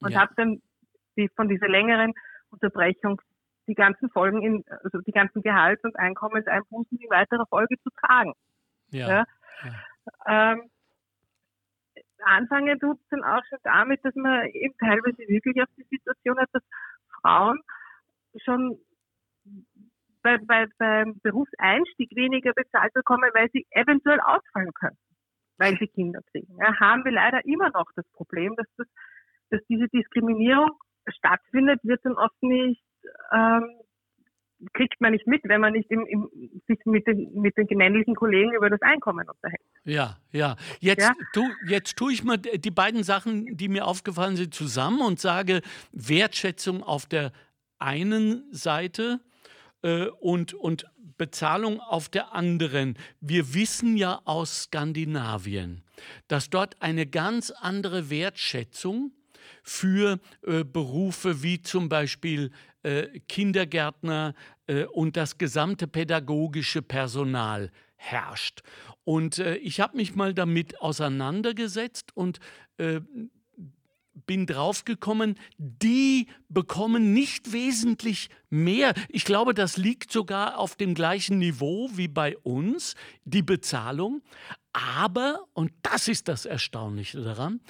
[0.00, 0.22] Und ja.
[0.22, 0.60] habe dann
[1.16, 2.12] die, von dieser längeren
[2.50, 3.20] Unterbrechung
[3.66, 8.34] die ganzen Folgen in, also die ganzen Gehalts- und Einkommenseinbußen in weiterer Folge zu tragen.
[8.88, 9.08] Ja.
[9.08, 9.24] ja.
[10.26, 10.52] ja.
[10.52, 10.70] Ähm,
[12.24, 16.38] anfangen tut es dann auch schon damit, dass man eben teilweise wirklich auf die Situation
[16.38, 16.62] hat, dass
[17.20, 17.60] Frauen
[18.44, 18.78] schon
[20.22, 24.96] bei, bei, beim Berufseinstieg weniger bezahlt bekommen, weil sie eventuell ausfallen können,
[25.58, 26.56] weil sie Kinder kriegen.
[26.58, 28.86] Ja, haben wir leider immer noch das Problem, dass, das,
[29.50, 30.70] dass diese Diskriminierung
[31.08, 32.82] stattfindet, wird dann oft nicht
[33.32, 33.84] ähm,
[34.72, 36.28] kriegt man nicht mit, wenn man nicht im, im,
[36.66, 39.60] sich mit den, mit den männlichen Kollegen über das Einkommen unterhält.
[39.84, 40.56] Ja, ja.
[40.80, 41.12] Jetzt, ja?
[41.32, 45.60] Tu, jetzt tue ich mal die beiden Sachen, die mir aufgefallen sind, zusammen und sage
[45.92, 47.32] Wertschätzung auf der
[47.78, 49.20] einen Seite
[49.82, 50.86] äh, und, und
[51.18, 52.96] Bezahlung auf der anderen.
[53.20, 55.82] Wir wissen ja aus Skandinavien,
[56.28, 59.12] dass dort eine ganz andere Wertschätzung
[59.64, 64.34] für äh, Berufe wie zum Beispiel äh, Kindergärtner
[64.66, 68.62] äh, und das gesamte pädagogische Personal herrscht.
[69.04, 72.38] Und äh, ich habe mich mal damit auseinandergesetzt und
[72.76, 73.00] äh,
[74.26, 78.94] bin draufgekommen, die bekommen nicht wesentlich mehr.
[79.08, 84.22] Ich glaube, das liegt sogar auf dem gleichen Niveau wie bei uns, die Bezahlung.
[84.72, 87.60] Aber, und das ist das Erstaunliche daran,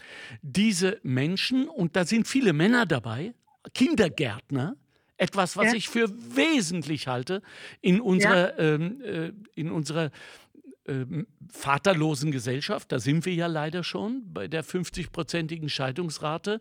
[0.42, 3.34] diese Menschen, und da sind viele Männer dabei,
[3.74, 4.76] Kindergärtner,
[5.16, 5.74] etwas, was ja.
[5.74, 7.42] ich für wesentlich halte
[7.80, 8.74] in unserer, ja.
[8.74, 10.10] ähm, äh, in unserer
[10.86, 16.60] ähm, vaterlosen Gesellschaft, da sind wir ja leider schon bei der 50-prozentigen Scheidungsrate,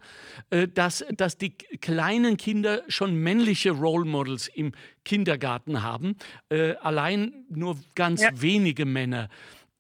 [0.50, 4.72] äh, dass, dass die kleinen Kinder schon männliche Role Models im
[5.04, 6.16] Kindergarten haben.
[6.50, 8.30] Äh, allein nur ganz ja.
[8.34, 9.30] wenige Männer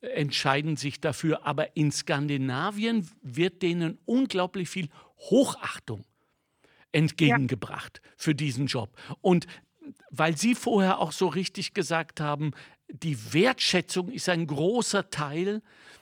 [0.01, 1.45] entscheiden sich dafür.
[1.45, 6.03] Aber in Skandinavien wird denen unglaublich viel Hochachtung
[6.91, 8.09] entgegengebracht ja.
[8.17, 8.97] für diesen Job.
[9.21, 9.47] Und
[10.11, 12.51] weil Sie vorher auch so richtig gesagt haben,
[12.93, 15.61] die Wertschätzung ist ein großer Teil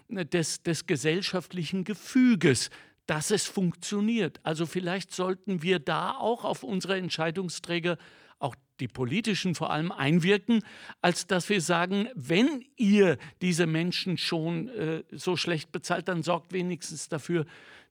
[0.10, 2.70] äh, des, des gesellschaftlichen Gefüges,
[3.08, 4.40] dass es funktioniert.
[4.44, 7.98] Also vielleicht sollten wir da auch auf unsere Entscheidungsträger,
[8.40, 10.64] auch die politischen vor allem, einwirken,
[11.02, 16.52] als dass wir sagen, wenn ihr diese Menschen schon äh, so schlecht bezahlt, dann sorgt
[16.52, 17.46] wenigstens dafür,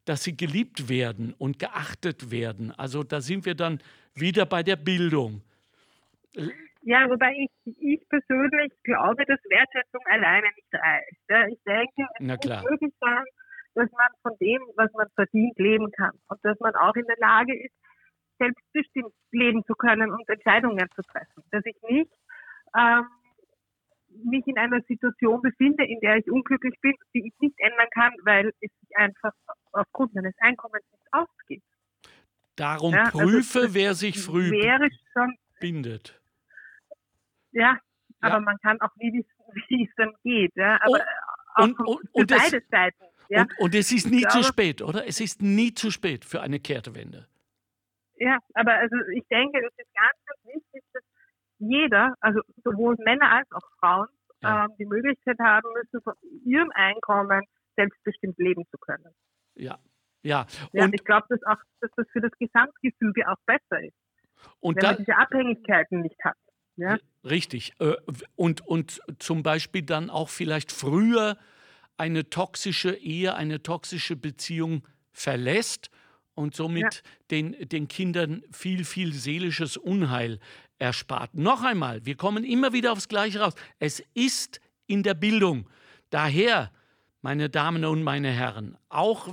[0.04, 2.72] dass sie geliebt werden und geachtet werden.
[2.72, 3.80] Also da sind wir dann
[4.14, 5.42] wieder bei der Bildung.
[6.82, 11.20] Ja, wobei ich, ich persönlich glaube, dass Wertschätzung alleine nicht reicht.
[11.28, 12.62] Ja, ich denke, es Na klar.
[12.62, 13.24] muss möglich sein,
[13.74, 16.12] dass man von dem, was man verdient, leben kann.
[16.28, 17.74] Und dass man auch in der Lage ist,
[18.38, 21.44] selbstbestimmt leben zu können und Entscheidungen zu treffen.
[21.50, 22.10] Dass ich nicht
[22.76, 23.06] ähm,
[24.24, 28.12] mich in einer Situation befinde, in der ich unglücklich bin, die ich nicht ändern kann,
[28.24, 29.32] weil es sich einfach
[29.72, 31.62] aufgrund meines Einkommens nicht ausgeht.
[32.56, 34.50] Darum ja, also prüfe, also wer sich früh
[35.12, 36.19] schon, bindet.
[37.52, 37.78] Ja,
[38.20, 38.40] aber ja.
[38.40, 39.30] man kann auch nie wissen,
[39.68, 40.54] wie es dann geht.
[40.56, 40.78] Ja?
[40.82, 41.04] Aber
[41.56, 43.04] und, und, und, beide Seiten.
[43.28, 43.42] Ja?
[43.42, 45.06] Und, und, es ist nie glaube, zu spät, oder?
[45.06, 47.26] Es ist nie zu spät für eine Kehrtwende.
[48.16, 51.02] Ja, aber also ich denke, es ist ganz, ganz wichtig, dass
[51.58, 54.08] jeder, also sowohl Männer als auch Frauen,
[54.42, 54.64] ja.
[54.64, 57.42] ähm, die Möglichkeit haben müssen, von ihrem Einkommen
[57.76, 59.14] selbstbestimmt leben zu können.
[59.54, 59.78] Ja,
[60.22, 60.46] ja.
[60.72, 61.40] ja und ich glaube, dass,
[61.80, 63.96] dass das für das Gesamtgefüge auch besser ist.
[64.60, 66.36] Und wenn da, man diese Abhängigkeiten nicht hat.
[66.80, 66.98] Ja?
[67.24, 67.74] Richtig.
[67.78, 67.94] Äh,
[68.36, 71.36] und, und zum Beispiel dann auch vielleicht früher
[71.96, 75.90] eine toxische Ehe, eine toxische Beziehung verlässt
[76.34, 77.00] und somit ja.
[77.30, 80.40] den, den Kindern viel, viel seelisches Unheil
[80.78, 81.34] erspart.
[81.34, 83.54] Noch einmal, wir kommen immer wieder aufs Gleiche raus.
[83.78, 85.68] Es ist in der Bildung.
[86.08, 86.72] Daher,
[87.20, 89.28] meine Damen und meine Herren, auch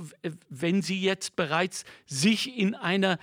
[0.50, 3.18] wenn Sie jetzt bereits sich in einer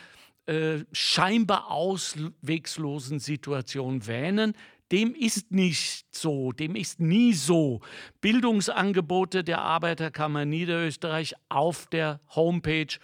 [0.46, 4.54] äh, scheinbar auswegslosen Situation wähnen.
[4.92, 7.82] Dem ist nicht so, dem ist nie so.
[8.22, 13.00] Bildungsangebote der Arbeiterkammer Niederösterreich auf der Homepage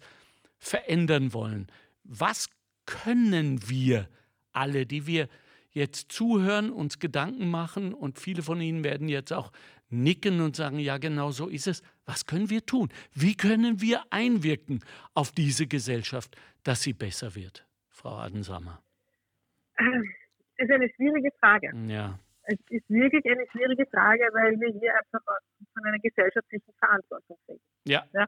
[0.59, 1.65] verändern wollen.
[2.03, 2.51] Was
[2.85, 4.07] können wir
[4.53, 5.27] alle, die wir
[5.71, 9.51] jetzt zuhören, uns Gedanken machen und viele von Ihnen werden jetzt auch
[9.89, 11.81] nicken und sagen, ja, genau so ist es.
[12.05, 12.89] Was können wir tun?
[13.13, 18.81] Wie können wir einwirken auf diese Gesellschaft, dass sie besser wird, Frau Adensammer?
[19.77, 21.71] Das ist eine schwierige Frage.
[21.87, 22.19] Ja.
[22.43, 25.21] Es ist wirklich eine schwierige Frage, weil wir hier einfach
[25.73, 27.61] von einer gesellschaftlichen Verantwortung reden.
[27.85, 28.03] Ja.
[28.13, 28.25] ja.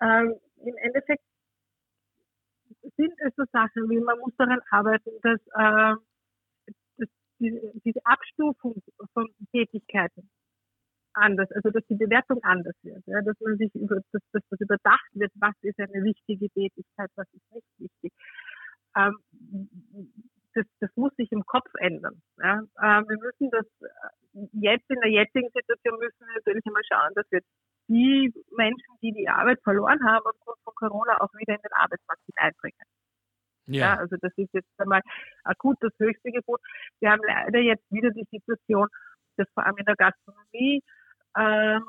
[0.00, 1.22] Ähm, Im Endeffekt
[2.96, 5.96] sind es so Sachen wie, man muss daran arbeiten, dass, äh,
[6.98, 10.30] dass die, diese Abstufung von Tätigkeiten
[11.14, 14.60] anders, also dass die Bewertung anders wird, ja, dass man sich über, dass, dass das
[14.60, 18.12] überdacht wird, was ist eine wichtige Tätigkeit, was ist nicht wichtig.
[18.96, 19.16] Ähm,
[20.54, 22.22] das, das muss sich im Kopf ändern.
[22.38, 22.60] Ja.
[22.82, 23.66] Ähm, wir müssen das
[24.52, 27.40] jetzt in der jetzigen Situation müssen wir natürlich einmal schauen, dass wir
[27.88, 32.22] die Menschen, die die Arbeit verloren haben aufgrund von Corona, auch wieder in den Arbeitsmarkt
[32.26, 32.86] hineinbringen.
[33.66, 33.78] Ja.
[33.78, 33.96] ja.
[33.98, 35.02] also das ist jetzt einmal
[35.44, 36.60] akut das höchste Gebot.
[37.00, 38.88] Wir haben leider jetzt wieder die Situation,
[39.36, 40.82] dass vor allem in der Gastronomie
[41.36, 41.82] ähm,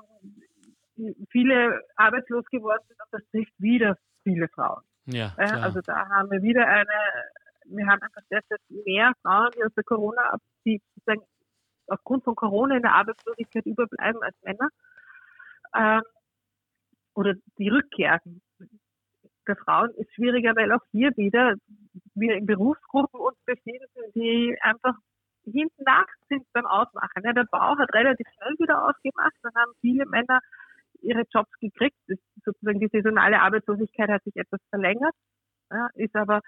[1.29, 4.81] viele arbeitslos geworden sind und das trifft wieder viele Frauen.
[5.05, 6.87] Ja, äh, also da haben wir wieder eine,
[7.65, 11.21] wir haben einfach derzeit mehr Frauen, die aus der Corona, die sozusagen
[11.87, 14.69] aufgrund von Corona in der Arbeitslosigkeit überbleiben als Männer.
[15.75, 16.01] Ähm,
[17.15, 18.19] oder die Rückkehr
[19.47, 21.55] der Frauen ist schwieriger, weil auch hier wieder
[22.15, 24.95] wir in Berufsgruppen uns befinden, die einfach
[25.43, 27.23] hinten nach sind beim Ausmachen.
[27.23, 30.39] Ja, der Bau hat relativ schnell wieder ausgemacht, dann haben viele Männer
[31.01, 31.97] ihre Jobs gekriegt.
[32.07, 35.13] Das, sozusagen die saisonale Arbeitslosigkeit hat sich etwas verlängert,
[35.71, 36.41] ja, ist aber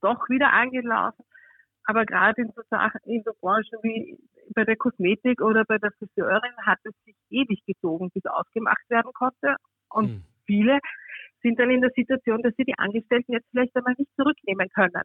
[0.00, 1.24] doch wieder angelaufen.
[1.84, 4.18] Aber gerade in so Sachen, in so Branchen wie
[4.54, 9.12] bei der Kosmetik oder bei der Friseurin hat es sich ewig gezogen, bis ausgemacht werden
[9.12, 9.56] konnte.
[9.88, 10.24] Und mhm.
[10.46, 10.78] viele
[11.42, 15.02] sind dann in der Situation, dass sie die Angestellten jetzt vielleicht einmal nicht zurücknehmen können.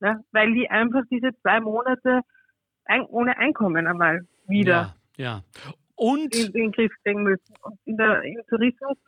[0.00, 0.24] Ne?
[0.32, 2.22] Weil die einfach diese zwei Monate
[2.84, 5.72] ein, ohne Einkommen einmal wieder ja, ja.
[5.94, 7.54] Und in, in den Griff kriegen müssen.
[7.62, 8.98] Und in der, im Tourismus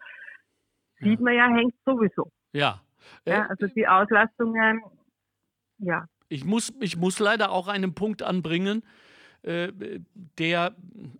[1.00, 1.06] ja.
[1.06, 2.30] sieht man ja, hängt sowieso.
[2.52, 2.80] Ja.
[3.26, 4.80] ja also die Auslastungen,
[5.78, 6.06] ja.
[6.28, 8.82] Ich muss, ich muss leider auch einen Punkt anbringen,
[9.42, 9.72] äh,
[10.38, 10.74] der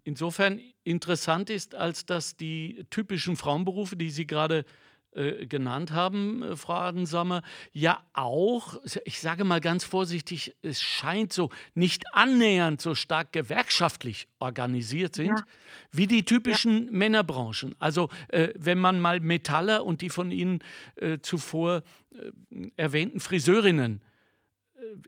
[0.04, 4.64] insofern interessant ist, als dass die typischen Frauenberufe, die Sie gerade
[5.12, 7.42] äh, genannt haben, äh, Frau Adensammer,
[7.72, 14.28] ja auch, ich sage mal ganz vorsichtig, es scheint so nicht annähernd so stark gewerkschaftlich
[14.38, 15.44] organisiert sind ja.
[15.90, 16.92] wie die typischen ja.
[16.92, 17.74] Männerbranchen.
[17.78, 20.58] Also äh, wenn man mal Metaller und die von Ihnen
[20.96, 24.02] äh, zuvor äh, erwähnten Friseurinnen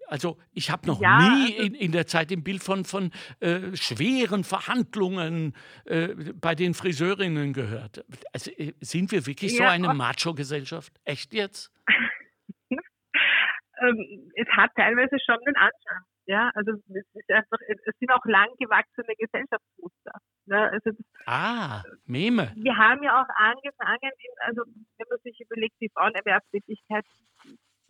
[0.07, 3.11] also ich habe noch ja, nie also in, in, der Zeit im Bild von, von
[3.41, 8.05] äh, schweren Verhandlungen äh, bei den Friseurinnen gehört.
[8.33, 10.93] Also, äh, sind wir wirklich ja, so eine Macho-Gesellschaft?
[11.05, 11.73] Echt jetzt?
[12.71, 16.05] ähm, es hat teilweise schon den Anschein.
[16.27, 20.13] Ja, also es, ist einfach, es sind auch lang gewachsene Gesellschaftsmuster.
[20.47, 22.53] Ja, also das, ah, Meme.
[22.55, 24.63] Wir haben ja auch angefangen, in, also
[24.99, 27.05] wenn man sich überlegt, die Frauenerwerbstätigkeit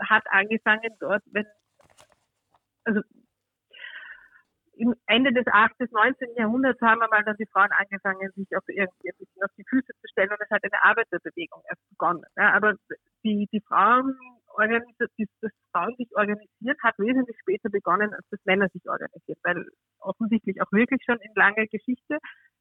[0.09, 1.44] hat angefangen dort, wenn
[2.85, 3.01] also
[4.81, 5.77] im Ende des 8.
[5.77, 6.37] bis 19.
[6.37, 9.93] Jahrhunderts haben einmal dann die Frauen angefangen, sich auf irgendwie ein bisschen auf die Füße
[9.93, 12.25] zu stellen und es hat eine Arbeiterbewegung erst begonnen.
[12.37, 12.75] Ja, aber
[13.23, 14.16] die, die Frauen,
[15.19, 19.66] die, das Frauen sich organisieren, hat wesentlich später begonnen, als das Männer sich organisieren, weil
[19.99, 22.16] offensichtlich auch wirklich schon in langer Geschichte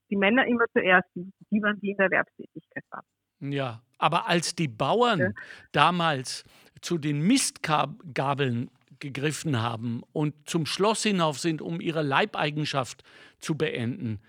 [0.10, 3.06] die Männer immer zuerst, die waren, die in der Erwerbstätigkeit waren.
[3.40, 5.30] Ja, aber als die Bauern ja.
[5.72, 6.44] damals
[6.82, 13.04] zu den Mistgabeln gegriffen haben und zum Schloss hinauf sind, um ihre Leibeigenschaft
[13.40, 14.20] zu beenden,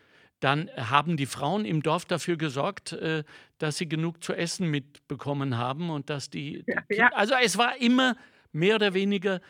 [0.40, 3.24] dann haben die Frauen im Dorf dafür gesorgt, äh,
[3.58, 6.64] dass sie genug zu essen mitbekommen haben und dass die.
[6.66, 7.08] Ja, ja.
[7.14, 8.16] Also es war immer
[8.52, 9.40] mehr oder weniger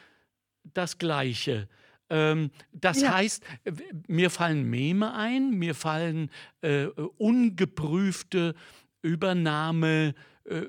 [0.64, 1.68] das Gleiche.
[2.11, 3.14] Ähm, das ja.
[3.14, 3.44] heißt,
[4.09, 6.30] mir fallen Meme ein, mir fallen
[6.61, 6.87] äh,
[7.18, 8.54] ungeprüfte
[9.02, 10.14] Übernahme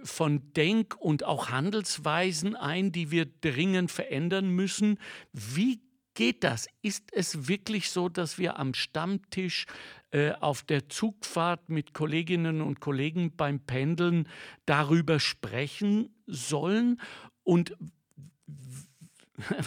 [0.03, 4.99] von Denk- und auch Handelsweisen ein, die wir dringend verändern müssen.
[5.33, 5.81] Wie
[6.13, 6.67] geht das?
[6.81, 9.65] Ist es wirklich so, dass wir am Stammtisch
[10.11, 14.27] äh, auf der Zugfahrt mit Kolleginnen und Kollegen beim Pendeln
[14.65, 17.01] darüber sprechen sollen?
[17.43, 17.75] Und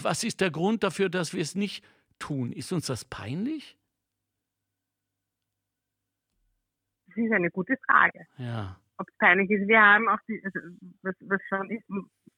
[0.01, 1.83] was ist der Grund dafür, dass wir es nicht
[2.19, 2.53] tun?
[2.53, 3.75] Ist uns das peinlich?
[7.07, 8.27] Das ist eine gute Frage.
[8.37, 9.67] Ja ob es peinlich ist.
[9.67, 10.59] Wir haben auch, die, also,
[11.03, 11.83] was, was schon ist,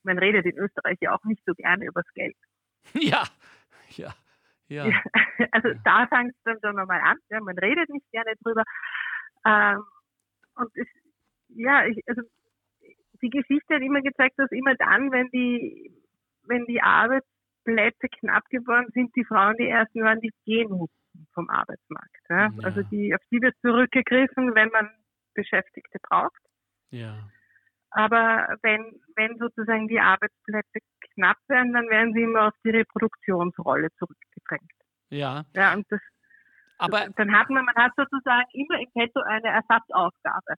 [0.04, 2.36] man redet in Österreich ja auch nicht so gerne übers Geld.
[2.94, 3.24] Ja,
[3.98, 4.14] ja,
[4.70, 4.86] ja.
[5.52, 5.74] also ja.
[5.84, 7.18] da fängt es dann schon nochmal an.
[7.30, 8.64] Ja, man redet nicht gerne drüber.
[9.46, 9.84] Ähm,
[10.56, 10.88] und es,
[11.50, 12.22] ja, ich, also
[13.22, 15.92] die Geschichte hat immer gezeigt, dass immer dann, wenn die,
[16.44, 21.50] wenn die Arbeitsplätze knapp geworden sind, die Frauen die ersten waren, die gehen mussten vom
[21.50, 22.22] Arbeitsmarkt.
[22.30, 22.48] Ja?
[22.48, 22.52] Ja.
[22.64, 24.90] Also die, auf die wird zurückgegriffen, wenn man
[25.38, 26.42] Beschäftigte braucht.
[26.90, 27.30] Ja.
[27.92, 30.80] Aber wenn, wenn sozusagen die Arbeitsplätze
[31.14, 34.72] knapp werden, dann werden sie immer auf die Reproduktionsrolle zurückgedrängt.
[35.10, 35.46] Ja.
[35.54, 36.02] Ja, und das,
[36.78, 40.56] aber, dann hat man, man hat sozusagen immer im Petto eine Ersatzaufgabe.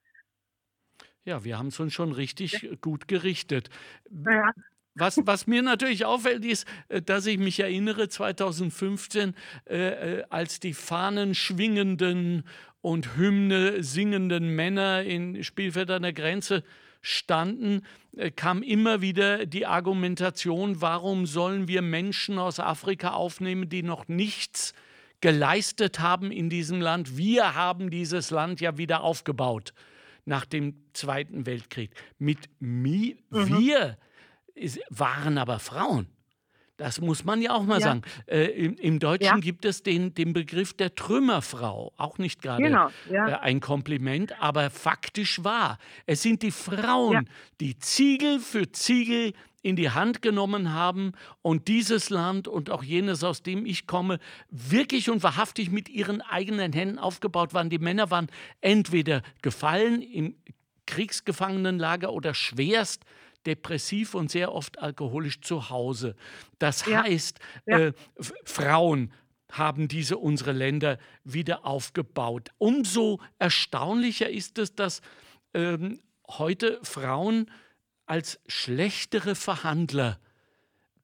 [1.24, 2.76] Ja, wir haben es uns schon richtig ja.
[2.82, 3.70] gut gerichtet.
[4.10, 4.52] Ja.
[4.96, 9.78] Was, was, mir natürlich auffällt, ist, äh, dass ich mich erinnere, 2015, äh,
[10.20, 12.44] äh, als die Fahnen schwingenden
[12.82, 16.64] und Hymne singenden Männer in Spielfeld an der Grenze
[17.02, 17.82] standen,
[18.16, 24.08] äh, kam immer wieder die Argumentation, warum sollen wir Menschen aus Afrika aufnehmen, die noch
[24.08, 24.74] nichts
[25.22, 27.18] geleistet haben in diesem Land.
[27.18, 29.74] Wir haben dieses Land ja wieder aufgebaut
[30.26, 31.92] nach dem Zweiten Weltkrieg.
[32.18, 33.60] Mit mi mhm.
[33.60, 33.98] wir
[34.90, 36.08] waren aber Frauen
[36.80, 37.88] Das muss man ja auch mal ja.
[37.88, 38.02] sagen.
[38.26, 39.38] Äh, im, im, Deutschen ja.
[39.38, 41.92] gibt es den, den Begriff der Trümmerfrau.
[41.98, 42.90] Auch nicht gerade genau.
[43.12, 43.28] ja.
[43.28, 45.78] äh, ein Kompliment, aber faktisch wahr.
[46.06, 51.12] Es sind die Frauen, die Ziegel für Ziegel in die Hand genommen haben
[51.42, 54.20] und dieses Land und auch jenes, aus dem ich komme,
[54.50, 57.70] wirklich und wahrhaftig mit ihren eigenen Händen aufgebaut waren.
[57.70, 58.28] Die Männer waren
[58.62, 60.36] entweder gefallen im
[60.86, 63.04] Kriegsgefangenenlager oder schwerst
[63.46, 66.16] depressiv und sehr oft alkoholisch zu Hause.
[66.60, 67.04] Das ja.
[67.04, 67.80] heißt, ja.
[67.80, 67.94] Äh,
[68.44, 69.12] Frauen
[69.52, 72.50] haben diese unsere Länder wieder aufgebaut.
[72.58, 75.02] Umso erstaunlicher ist es, dass
[75.54, 77.50] ähm, heute Frauen
[78.06, 80.20] als schlechtere Verhandler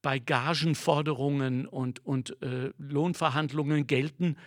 [0.01, 4.37] bei Gagenforderungen und, und äh, Lohnverhandlungen gelten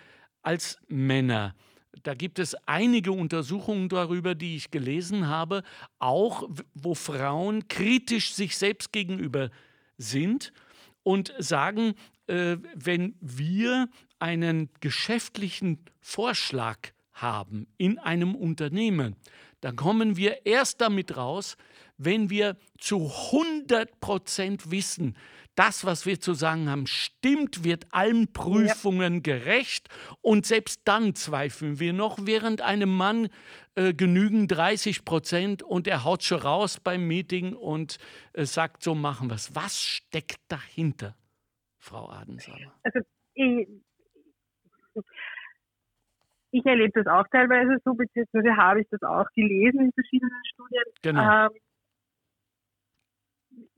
[0.42, 1.54] als Männer.
[2.02, 5.62] Da gibt es einige Untersuchungen darüber, die ich gelesen habe,
[5.98, 9.50] auch wo Frauen kritisch sich selbst gegenüber
[9.96, 10.52] sind
[11.02, 11.94] und sagen,
[12.26, 13.88] äh, wenn wir
[14.18, 16.78] einen geschäftlichen Vorschlag
[17.12, 19.16] haben in einem Unternehmen,
[19.60, 21.56] dann kommen wir erst damit raus,
[21.96, 25.16] wenn wir zu 100 Prozent wissen,
[25.58, 29.20] das, was wir zu sagen haben, stimmt, wird allen Prüfungen ja.
[29.20, 29.88] gerecht.
[30.22, 33.28] Und selbst dann zweifeln wir noch, während einem Mann
[33.74, 37.98] äh, genügen 30 Prozent und er haut schon raus beim Meeting und
[38.34, 39.54] äh, sagt, so machen wir es.
[39.56, 41.16] Was steckt dahinter,
[41.76, 42.72] Frau Adensamer?
[42.84, 43.00] Also,
[43.34, 43.68] ich,
[46.52, 50.84] ich erlebe das auch teilweise so, beziehungsweise habe ich das auch gelesen in verschiedenen Studien.
[51.02, 51.46] Genau.
[51.46, 51.50] Ähm,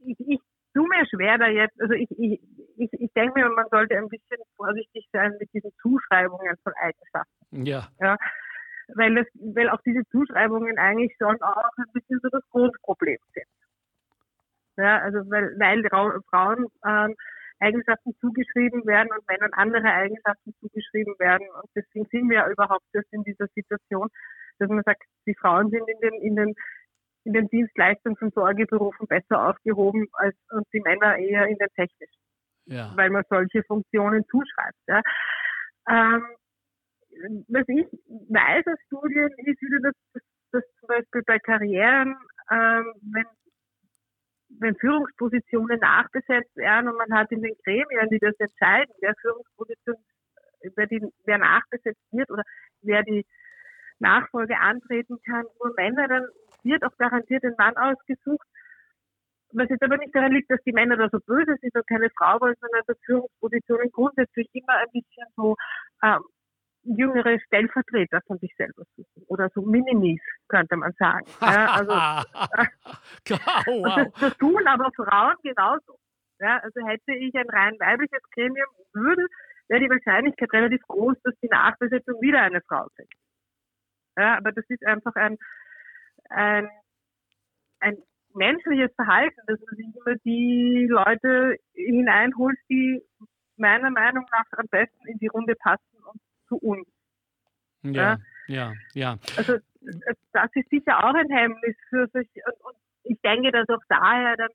[0.04, 0.40] ich, ich
[0.74, 2.40] tue mir schwer da jetzt, also ich, ich,
[2.76, 7.64] ich, ich denke mir, man sollte ein bisschen vorsichtig sein mit diesen Zuschreibungen von Eigenschaften.
[7.64, 7.88] Ja.
[8.00, 8.16] ja
[8.94, 13.46] weil, das, weil auch diese Zuschreibungen eigentlich schon auch ein bisschen so das Grundproblem sind.
[14.76, 15.82] Ja, also weil, weil
[16.30, 17.14] Frauen ähm,
[17.60, 21.46] Eigenschaften zugeschrieben werden und Männern andere Eigenschaften zugeschrieben werden.
[21.60, 24.08] Und deswegen sind wir ja überhaupt erst in dieser Situation,
[24.58, 26.54] dass man sagt, die Frauen sind in den, in den
[27.24, 32.20] in den Dienstleistungs- und Sorgeberufen besser aufgehoben als und die Männer eher in den technischen.
[32.66, 32.92] Ja.
[32.96, 34.78] Weil man solche Funktionen zuschreibt.
[34.86, 35.02] Ja.
[35.88, 36.24] Ähm,
[37.48, 37.86] was ich
[38.28, 42.16] weiß aus Studien ist wieder, dass, dass, zum Beispiel bei Karrieren,
[42.50, 43.26] ähm, wenn,
[44.60, 49.96] wenn Führungspositionen nachbesetzt werden und man hat in den Gremien, die das entscheiden, wer Führungsposition,
[50.76, 52.44] wer, die, wer nachbesetzt wird oder
[52.82, 53.26] wer die
[53.98, 56.26] Nachfolge antreten kann, nur Männer, dann
[56.64, 58.46] wird auch garantiert ein Mann ausgesucht.
[59.52, 62.08] Was jetzt aber nicht daran liegt, dass die Männer da so böse sind und keine
[62.16, 65.56] Frau wollen, sondern dass Führungspositionen grundsätzlich immer ein bisschen so
[66.04, 66.20] ähm,
[66.82, 71.26] jüngere Stellvertreter von sich selber suchen oder so Minimis, könnte man sagen.
[71.40, 71.92] Ja, also,
[73.66, 73.96] wow.
[73.96, 75.98] das, das tun aber Frauen genauso.
[76.38, 79.26] Ja, also hätte ich ein rein weibliches Gremium, würde,
[79.68, 83.12] wäre die Wahrscheinlichkeit relativ groß, dass die Nachbesetzung wieder eine Frau kriegt.
[84.16, 85.36] Ja, aber das ist einfach ein,
[86.30, 86.68] ein,
[87.80, 87.96] ein
[88.34, 93.02] menschliches Verhalten, dass man sich immer die Leute hineinholt, die
[93.56, 96.88] meiner Meinung nach am besten in die Runde passen und zu uns.
[97.82, 99.18] Ja, ja, ja.
[99.36, 99.58] Also
[100.32, 102.28] das ist sicher auch ein Hemmnis für sich
[102.62, 104.50] und, ich denke, dass auch daher dann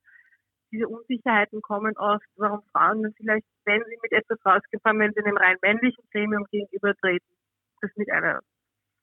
[0.71, 5.37] diese Unsicherheiten kommen oft, warum Frauen dann vielleicht, wenn sie mit etwas rausgefahren, sie einem
[5.37, 7.27] rein männlichen Gremium gegenübertreten,
[7.81, 8.41] das mit einer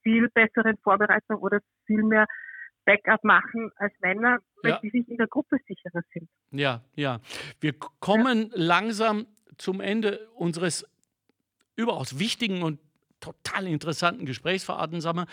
[0.03, 2.27] viel besseren Vorbereitung oder viel mehr
[2.85, 4.81] Backup machen als Männer, weil ja.
[4.83, 6.29] die sich in der Gruppe sicherer sind.
[6.51, 7.21] Ja, ja.
[7.61, 8.55] Wir kommen ja.
[8.55, 9.27] langsam
[9.59, 10.87] zum Ende unseres
[11.77, 12.81] überaus wichtigen und
[13.21, 15.27] total interessanten Gesprächs, Frau Adensammer.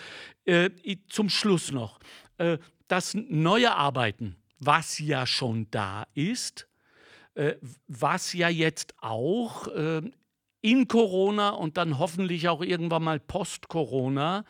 [0.46, 0.70] Äh,
[1.08, 2.00] zum Schluss noch.
[2.38, 6.68] Äh, das neue Arbeiten, was ja schon da ist,
[7.36, 7.56] äh,
[7.88, 10.02] was ja jetzt auch äh,
[10.62, 14.44] in Corona und dann hoffentlich auch irgendwann mal post-Corona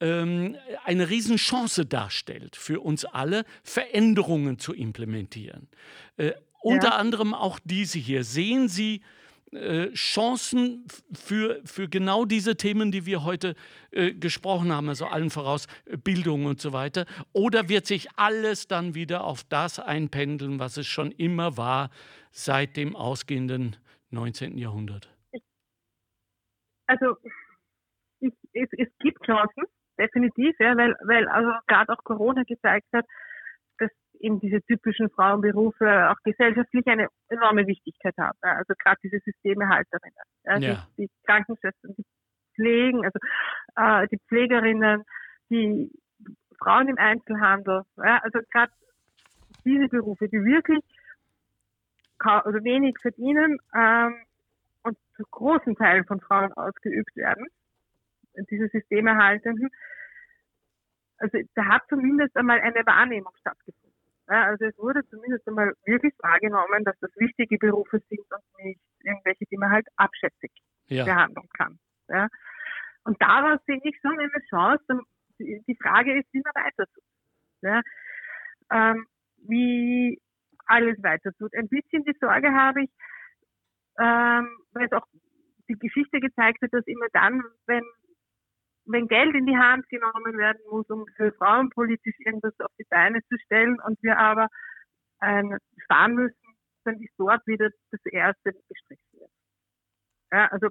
[0.00, 5.68] ähm, eine Riesenchance darstellt für uns alle, Veränderungen zu implementieren.
[6.16, 6.32] Äh,
[6.62, 8.24] unter anderem auch diese hier.
[8.24, 9.02] Sehen Sie
[9.52, 13.56] äh, Chancen für, für genau diese Themen, die wir heute
[13.90, 17.04] äh, gesprochen haben, also allen voraus äh, Bildung und so weiter?
[17.32, 21.90] Oder wird sich alles dann wieder auf das einpendeln, was es schon immer war
[22.30, 23.76] seit dem ausgehenden
[24.10, 24.56] 19.
[24.56, 25.10] Jahrhundert?
[26.86, 27.16] Also
[28.20, 29.64] ich, es, es gibt Chancen
[30.00, 33.04] definitiv, ja, weil, weil also gerade auch Corona gezeigt hat,
[33.78, 33.90] dass
[34.20, 38.38] eben diese typischen Frauenberufe auch gesellschaftlich eine enorme Wichtigkeit haben.
[38.40, 40.86] Also gerade diese Systemehalterinnen, ja, ja.
[40.96, 42.04] Die, die, Krankenschwestern, die
[42.54, 43.18] Pflegen, also
[43.76, 45.04] äh, die Pflegerinnen,
[45.50, 45.90] die
[46.58, 48.72] Frauen im Einzelhandel, ja, also gerade
[49.64, 50.82] diese Berufe, die wirklich
[52.44, 54.14] oder wenig verdienen ähm,
[54.82, 57.46] und zu großen Teilen von Frauen ausgeübt werden,
[58.50, 59.70] diese Systemerhaltenden.
[61.18, 63.90] Also da hat zumindest einmal eine Wahrnehmung stattgefunden.
[64.28, 68.80] Ja, also es wurde zumindest einmal wirklich wahrgenommen, dass das wichtige Berufe sind und nicht
[69.02, 70.52] irgendwelche, die man halt abschätzig
[70.86, 71.04] ja.
[71.04, 71.78] behandeln kann.
[72.08, 72.28] Ja.
[73.04, 75.02] Und daraus sehe ich schon eine Chance.
[75.38, 77.04] Die Frage ist, wie man weiter tut.
[77.62, 77.80] Ja.
[78.70, 79.06] Ähm,
[79.48, 80.20] wie
[80.66, 81.54] alles weiter tut.
[81.54, 82.90] Ein bisschen die Sorge habe ich,
[83.98, 85.06] ähm, weil es auch
[85.68, 87.82] die Geschichte gezeigt hat, dass immer dann, wenn
[88.92, 92.86] wenn Geld in die Hand genommen werden muss, um für Frauen politisch irgendwas auf die
[92.88, 94.48] Beine zu stellen und wir aber
[95.20, 95.42] äh,
[95.84, 96.36] sparen müssen,
[96.84, 99.30] dann ist dort wieder das Erste gestrichen wird.
[100.32, 100.68] Ja, also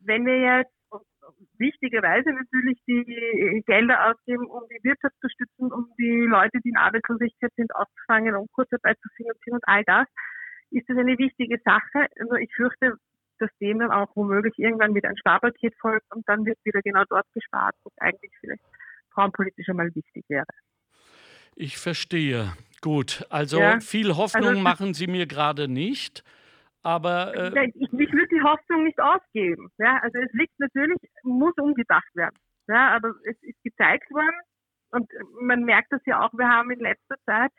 [0.00, 0.72] wenn wir jetzt
[1.58, 6.76] wichtigerweise natürlich die Gelder ausgeben, um die Wirtschaft zu stützen, um die Leute, die in
[6.76, 10.06] Arbeitslosigkeit sind, aufzufangen, um Kurzarbeit zu finanzieren und all das,
[10.70, 12.06] ist das eine wichtige Sache.
[12.18, 12.96] Nur ich fürchte,
[13.42, 17.02] dass dem dann auch womöglich irgendwann wieder ein Sparpaket folgt und dann wird wieder genau
[17.08, 18.62] dort gespart, wo es eigentlich vielleicht
[19.12, 20.46] frauenpolitisch einmal wichtig wäre.
[21.54, 22.52] Ich verstehe.
[22.80, 23.80] Gut, also ja.
[23.80, 26.24] viel Hoffnung also, machen Sie mir gerade nicht.
[26.82, 29.70] Aber äh, ich, ich würde die Hoffnung nicht ausgeben.
[29.78, 32.34] Ja, also es liegt natürlich, muss umgedacht werden.
[32.68, 34.40] Ja, aber es ist gezeigt worden
[34.90, 36.32] und man merkt das ja auch.
[36.32, 37.52] Wir haben in letzter Zeit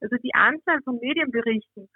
[0.00, 1.88] also die Anzahl von Medienberichten,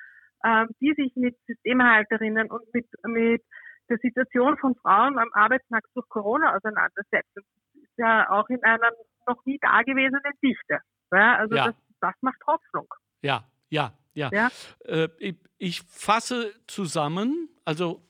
[0.43, 3.43] äh, die sich mit Systemhalterinnen und mit mit
[3.89, 7.43] der Situation von Frauen am Arbeitsmarkt durch Corona auseinandersetzen,
[7.75, 8.91] ist ja auch in einer
[9.27, 10.79] noch nie dagewesenen Dichte.
[11.11, 11.67] Ja, also ja.
[11.67, 12.87] Das, das macht Hoffnung.
[13.21, 14.31] Ja, ja, ja.
[14.33, 14.51] ja?
[14.85, 18.03] Äh, ich, ich, fasse zusammen, also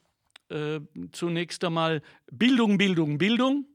[0.49, 0.81] äh,
[1.13, 3.67] zunächst einmal Bildung, Bildung, Bildung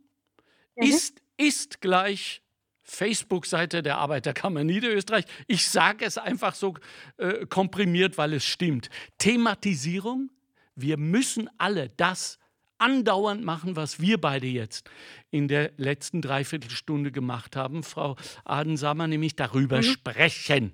[0.76, 0.84] mhm.
[0.84, 2.42] ist, ist gleich
[2.88, 5.26] Facebook-Seite der Arbeiterkammer Niederösterreich.
[5.48, 6.76] Ich sage es einfach so
[7.18, 8.90] äh, komprimiert, weil es stimmt.
[9.18, 10.30] Thematisierung.
[10.76, 12.40] Wir müssen alle das
[12.78, 14.90] andauernd machen, was wir beide jetzt
[15.32, 18.16] in der letzten Dreiviertelstunde gemacht haben, Frau
[18.46, 19.84] Adensamer, nämlich darüber mhm.
[19.84, 20.74] sprechen.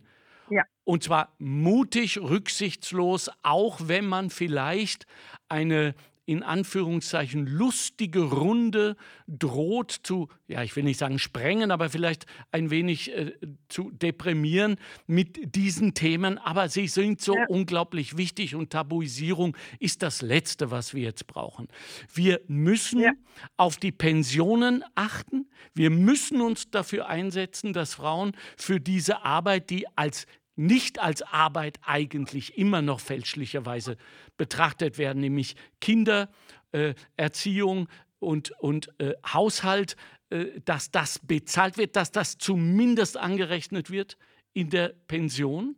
[0.50, 0.64] Ja.
[0.84, 5.08] Und zwar mutig, rücksichtslos, auch wenn man vielleicht
[5.48, 5.96] eine
[6.26, 8.96] in Anführungszeichen lustige Runde
[9.28, 13.34] droht zu, ja, ich will nicht sagen sprengen, aber vielleicht ein wenig äh,
[13.68, 16.38] zu deprimieren mit diesen Themen.
[16.38, 17.46] Aber sie sind so ja.
[17.48, 21.68] unglaublich wichtig und Tabuisierung ist das Letzte, was wir jetzt brauchen.
[22.14, 23.12] Wir müssen ja.
[23.58, 25.50] auf die Pensionen achten.
[25.74, 31.80] Wir müssen uns dafür einsetzen, dass Frauen für diese Arbeit, die als nicht als Arbeit
[31.84, 33.98] eigentlich immer noch fälschlicherweise
[34.38, 39.96] betrachtet werden, nämlich Kindererziehung äh, und, und äh, Haushalt,
[40.30, 44.18] äh, dass das bezahlt wird, dass das zumindest angerechnet wird
[44.54, 45.76] in der Pension.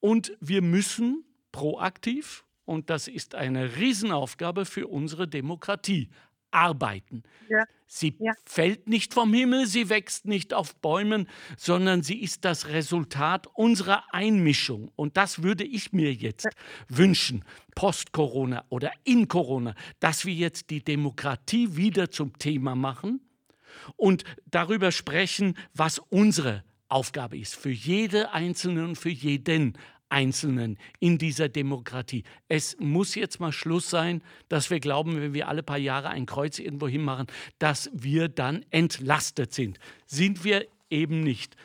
[0.00, 6.08] Und wir müssen proaktiv, und das ist eine Riesenaufgabe für unsere Demokratie,
[6.50, 7.22] arbeiten.
[7.48, 7.64] Ja.
[7.86, 8.32] Sie ja.
[8.44, 11.26] fällt nicht vom Himmel, sie wächst nicht auf Bäumen,
[11.56, 14.90] sondern sie ist das Resultat unserer Einmischung.
[14.94, 16.50] Und das würde ich mir jetzt ja.
[16.88, 17.44] wünschen,
[17.74, 23.20] post-Corona oder in Corona, dass wir jetzt die Demokratie wieder zum Thema machen
[23.96, 29.78] und darüber sprechen, was unsere Aufgabe ist, für jede Einzelne und für jeden
[30.08, 32.24] Einzelnen in dieser Demokratie.
[32.48, 36.26] Es muss jetzt mal Schluss sein, dass wir glauben, wenn wir alle paar Jahre ein
[36.26, 37.26] Kreuz irgendwo hinmachen,
[37.58, 39.78] dass wir dann entlastet sind.
[40.06, 41.56] Sind wir eben nicht.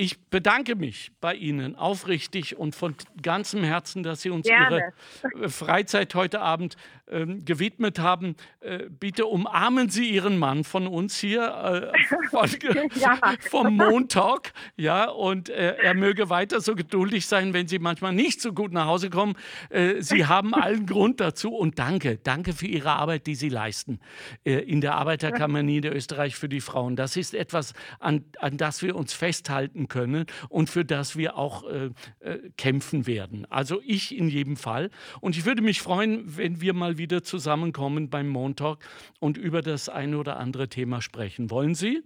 [0.00, 4.92] Ich bedanke mich bei Ihnen aufrichtig und von ganzem Herzen, dass Sie uns Gerne.
[5.34, 6.76] Ihre äh, Freizeit heute Abend
[7.10, 8.36] ähm, gewidmet haben.
[8.60, 12.48] Äh, bitte umarmen Sie Ihren Mann von uns hier äh, von,
[12.94, 13.18] ja.
[13.50, 14.52] vom Montag.
[14.76, 18.72] Ja, und äh, er möge weiter so geduldig sein, wenn Sie manchmal nicht so gut
[18.72, 19.34] nach Hause kommen.
[19.68, 22.18] Äh, Sie haben allen Grund dazu und danke.
[22.18, 23.98] Danke für Ihre Arbeit, die Sie leisten
[24.44, 26.94] äh, in der Arbeiterkammer Niederösterreich für die Frauen.
[26.94, 31.64] Das ist etwas, an, an das wir uns festhalten können und für das wir auch
[31.68, 31.90] äh,
[32.56, 33.46] kämpfen werden.
[33.50, 34.90] Also ich in jedem Fall.
[35.20, 38.78] Und ich würde mich freuen, wenn wir mal wieder zusammenkommen beim Montag
[39.20, 41.50] und über das eine oder andere Thema sprechen.
[41.50, 42.02] Wollen Sie?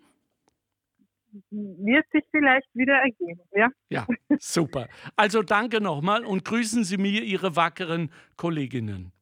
[1.51, 3.69] Wird sich vielleicht wieder ergeben, ja?
[3.89, 4.07] Ja,
[4.39, 4.89] super.
[5.17, 9.13] Also danke nochmal und grüßen Sie mir Ihre wackeren Kolleginnen.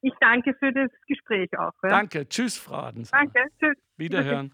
[0.00, 1.72] Ich danke für das Gespräch auch.
[1.82, 1.88] Ja?
[1.90, 2.28] Danke.
[2.28, 3.30] Tschüss, Frau Adensmann.
[3.32, 3.50] Danke.
[3.58, 3.76] Tschüss.
[3.96, 4.52] Wiederhören.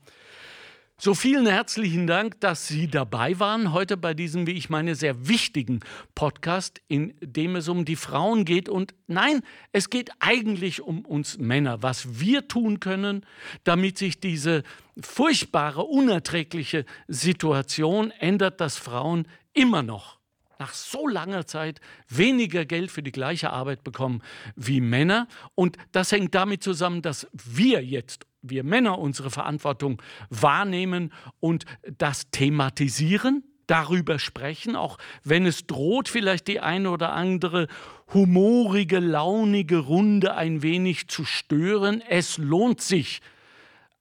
[0.97, 5.27] So vielen herzlichen Dank, dass Sie dabei waren heute bei diesem, wie ich meine, sehr
[5.27, 5.81] wichtigen
[6.15, 8.69] Podcast, in dem es um die Frauen geht.
[8.69, 9.43] Und nein,
[9.73, 13.27] es geht eigentlich um uns Männer, was wir tun können,
[13.65, 14.63] damit sich diese
[15.01, 20.21] furchtbare, unerträgliche Situation ändert, dass Frauen immer noch
[20.59, 24.23] nach so langer Zeit weniger Geld für die gleiche Arbeit bekommen
[24.57, 25.29] wie Männer.
[25.55, 30.01] Und das hängt damit zusammen, dass wir jetzt, wir Männer, unsere Verantwortung
[30.31, 31.65] wahrnehmen und
[31.99, 37.69] das thematisieren, darüber sprechen, auch wenn es droht, vielleicht die eine oder andere
[38.13, 42.03] humorige, launige Runde ein wenig zu stören.
[42.09, 43.21] Es lohnt sich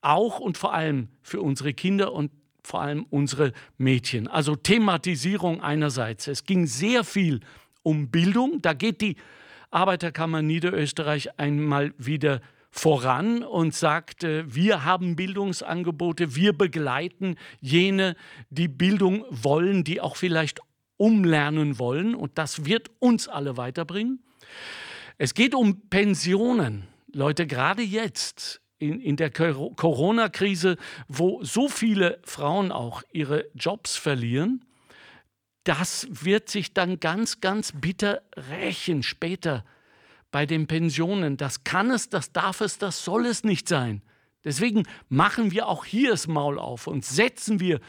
[0.01, 2.31] auch und vor allem für unsere Kinder und
[2.63, 4.27] vor allem unsere Mädchen.
[4.27, 6.27] Also Thematisierung einerseits.
[6.27, 7.41] Es ging sehr viel
[7.83, 8.61] um Bildung.
[8.61, 9.17] Da geht die
[9.71, 12.41] Arbeiterkammer Niederösterreich einmal wieder
[12.71, 18.15] voran und sagt, wir haben Bildungsangebote, wir begleiten jene,
[18.49, 20.59] die Bildung wollen, die auch vielleicht
[20.97, 24.23] umlernen wollen und das wird uns alle weiterbringen.
[25.17, 26.87] Es geht um Pensionen.
[27.11, 30.77] Leute, gerade jetzt in, in der Corona-Krise,
[31.07, 34.65] wo so viele Frauen auch ihre Jobs verlieren,
[35.63, 39.63] das wird sich dann ganz, ganz bitter rächen später
[40.31, 41.37] bei den Pensionen.
[41.37, 44.01] Das kann es, das darf es, das soll es nicht sein.
[44.43, 47.79] Deswegen machen wir auch hier das Maul auf und setzen wir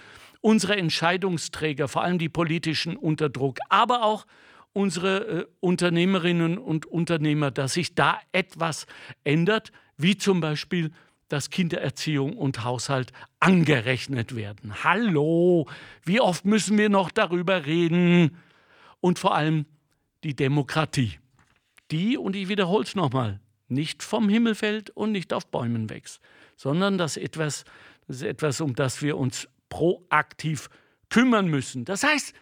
[0.40, 4.26] unsere Entscheidungsträger, vor allem die politischen, unter Druck, aber auch
[4.72, 8.86] unsere äh, Unternehmerinnen und Unternehmer, dass sich da etwas
[9.24, 10.92] ändert, wie zum Beispiel,
[11.28, 14.84] dass Kindererziehung und Haushalt angerechnet werden.
[14.84, 15.66] Hallo,
[16.04, 18.36] wie oft müssen wir noch darüber reden?
[19.00, 19.66] Und vor allem
[20.22, 21.18] die Demokratie.
[21.90, 26.20] Die, und ich wiederhole es nochmal, nicht vom Himmel fällt und nicht auf Bäumen wächst,
[26.56, 27.64] sondern das, etwas,
[28.06, 30.68] das ist etwas, um das wir uns proaktiv
[31.10, 31.84] kümmern müssen.
[31.84, 32.34] Das heißt,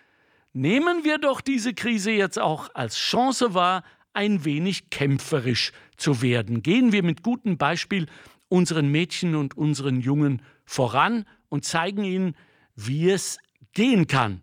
[0.53, 6.63] nehmen wir doch diese Krise jetzt auch als Chance wahr, ein wenig kämpferisch zu werden.
[6.63, 8.07] Gehen wir mit gutem Beispiel
[8.49, 12.37] unseren Mädchen und unseren Jungen voran und zeigen ihnen,
[12.75, 13.39] wie es
[13.73, 14.43] gehen kann.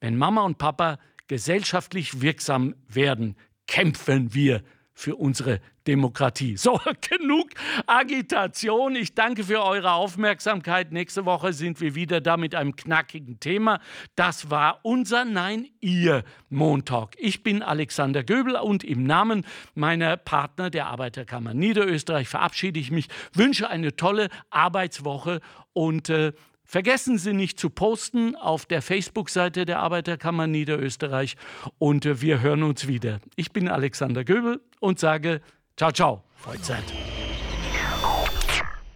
[0.00, 3.36] Wenn Mama und Papa gesellschaftlich wirksam werden,
[3.66, 4.62] kämpfen wir
[4.94, 6.56] für unsere Demokratie.
[6.56, 7.50] So, genug
[7.86, 8.94] Agitation.
[8.94, 10.92] Ich danke für eure Aufmerksamkeit.
[10.92, 13.80] Nächste Woche sind wir wieder da mit einem knackigen Thema.
[14.14, 17.14] Das war unser Nein, Ihr Montalk.
[17.18, 23.08] Ich bin Alexander Göbel und im Namen meiner Partner der Arbeiterkammer Niederösterreich verabschiede ich mich,
[23.32, 25.40] wünsche eine tolle Arbeitswoche
[25.72, 26.32] und äh,
[26.72, 31.36] Vergessen Sie nicht zu posten auf der Facebook-Seite der Arbeiterkammer Niederösterreich
[31.78, 33.20] und äh, wir hören uns wieder.
[33.36, 35.42] Ich bin Alexander Göbel und sage
[35.76, 36.84] ciao, ciao, Freizeit.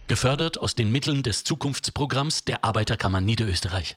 [0.07, 3.95] Gefördert aus den Mitteln des Zukunftsprogramms der Arbeiterkammer Niederösterreich.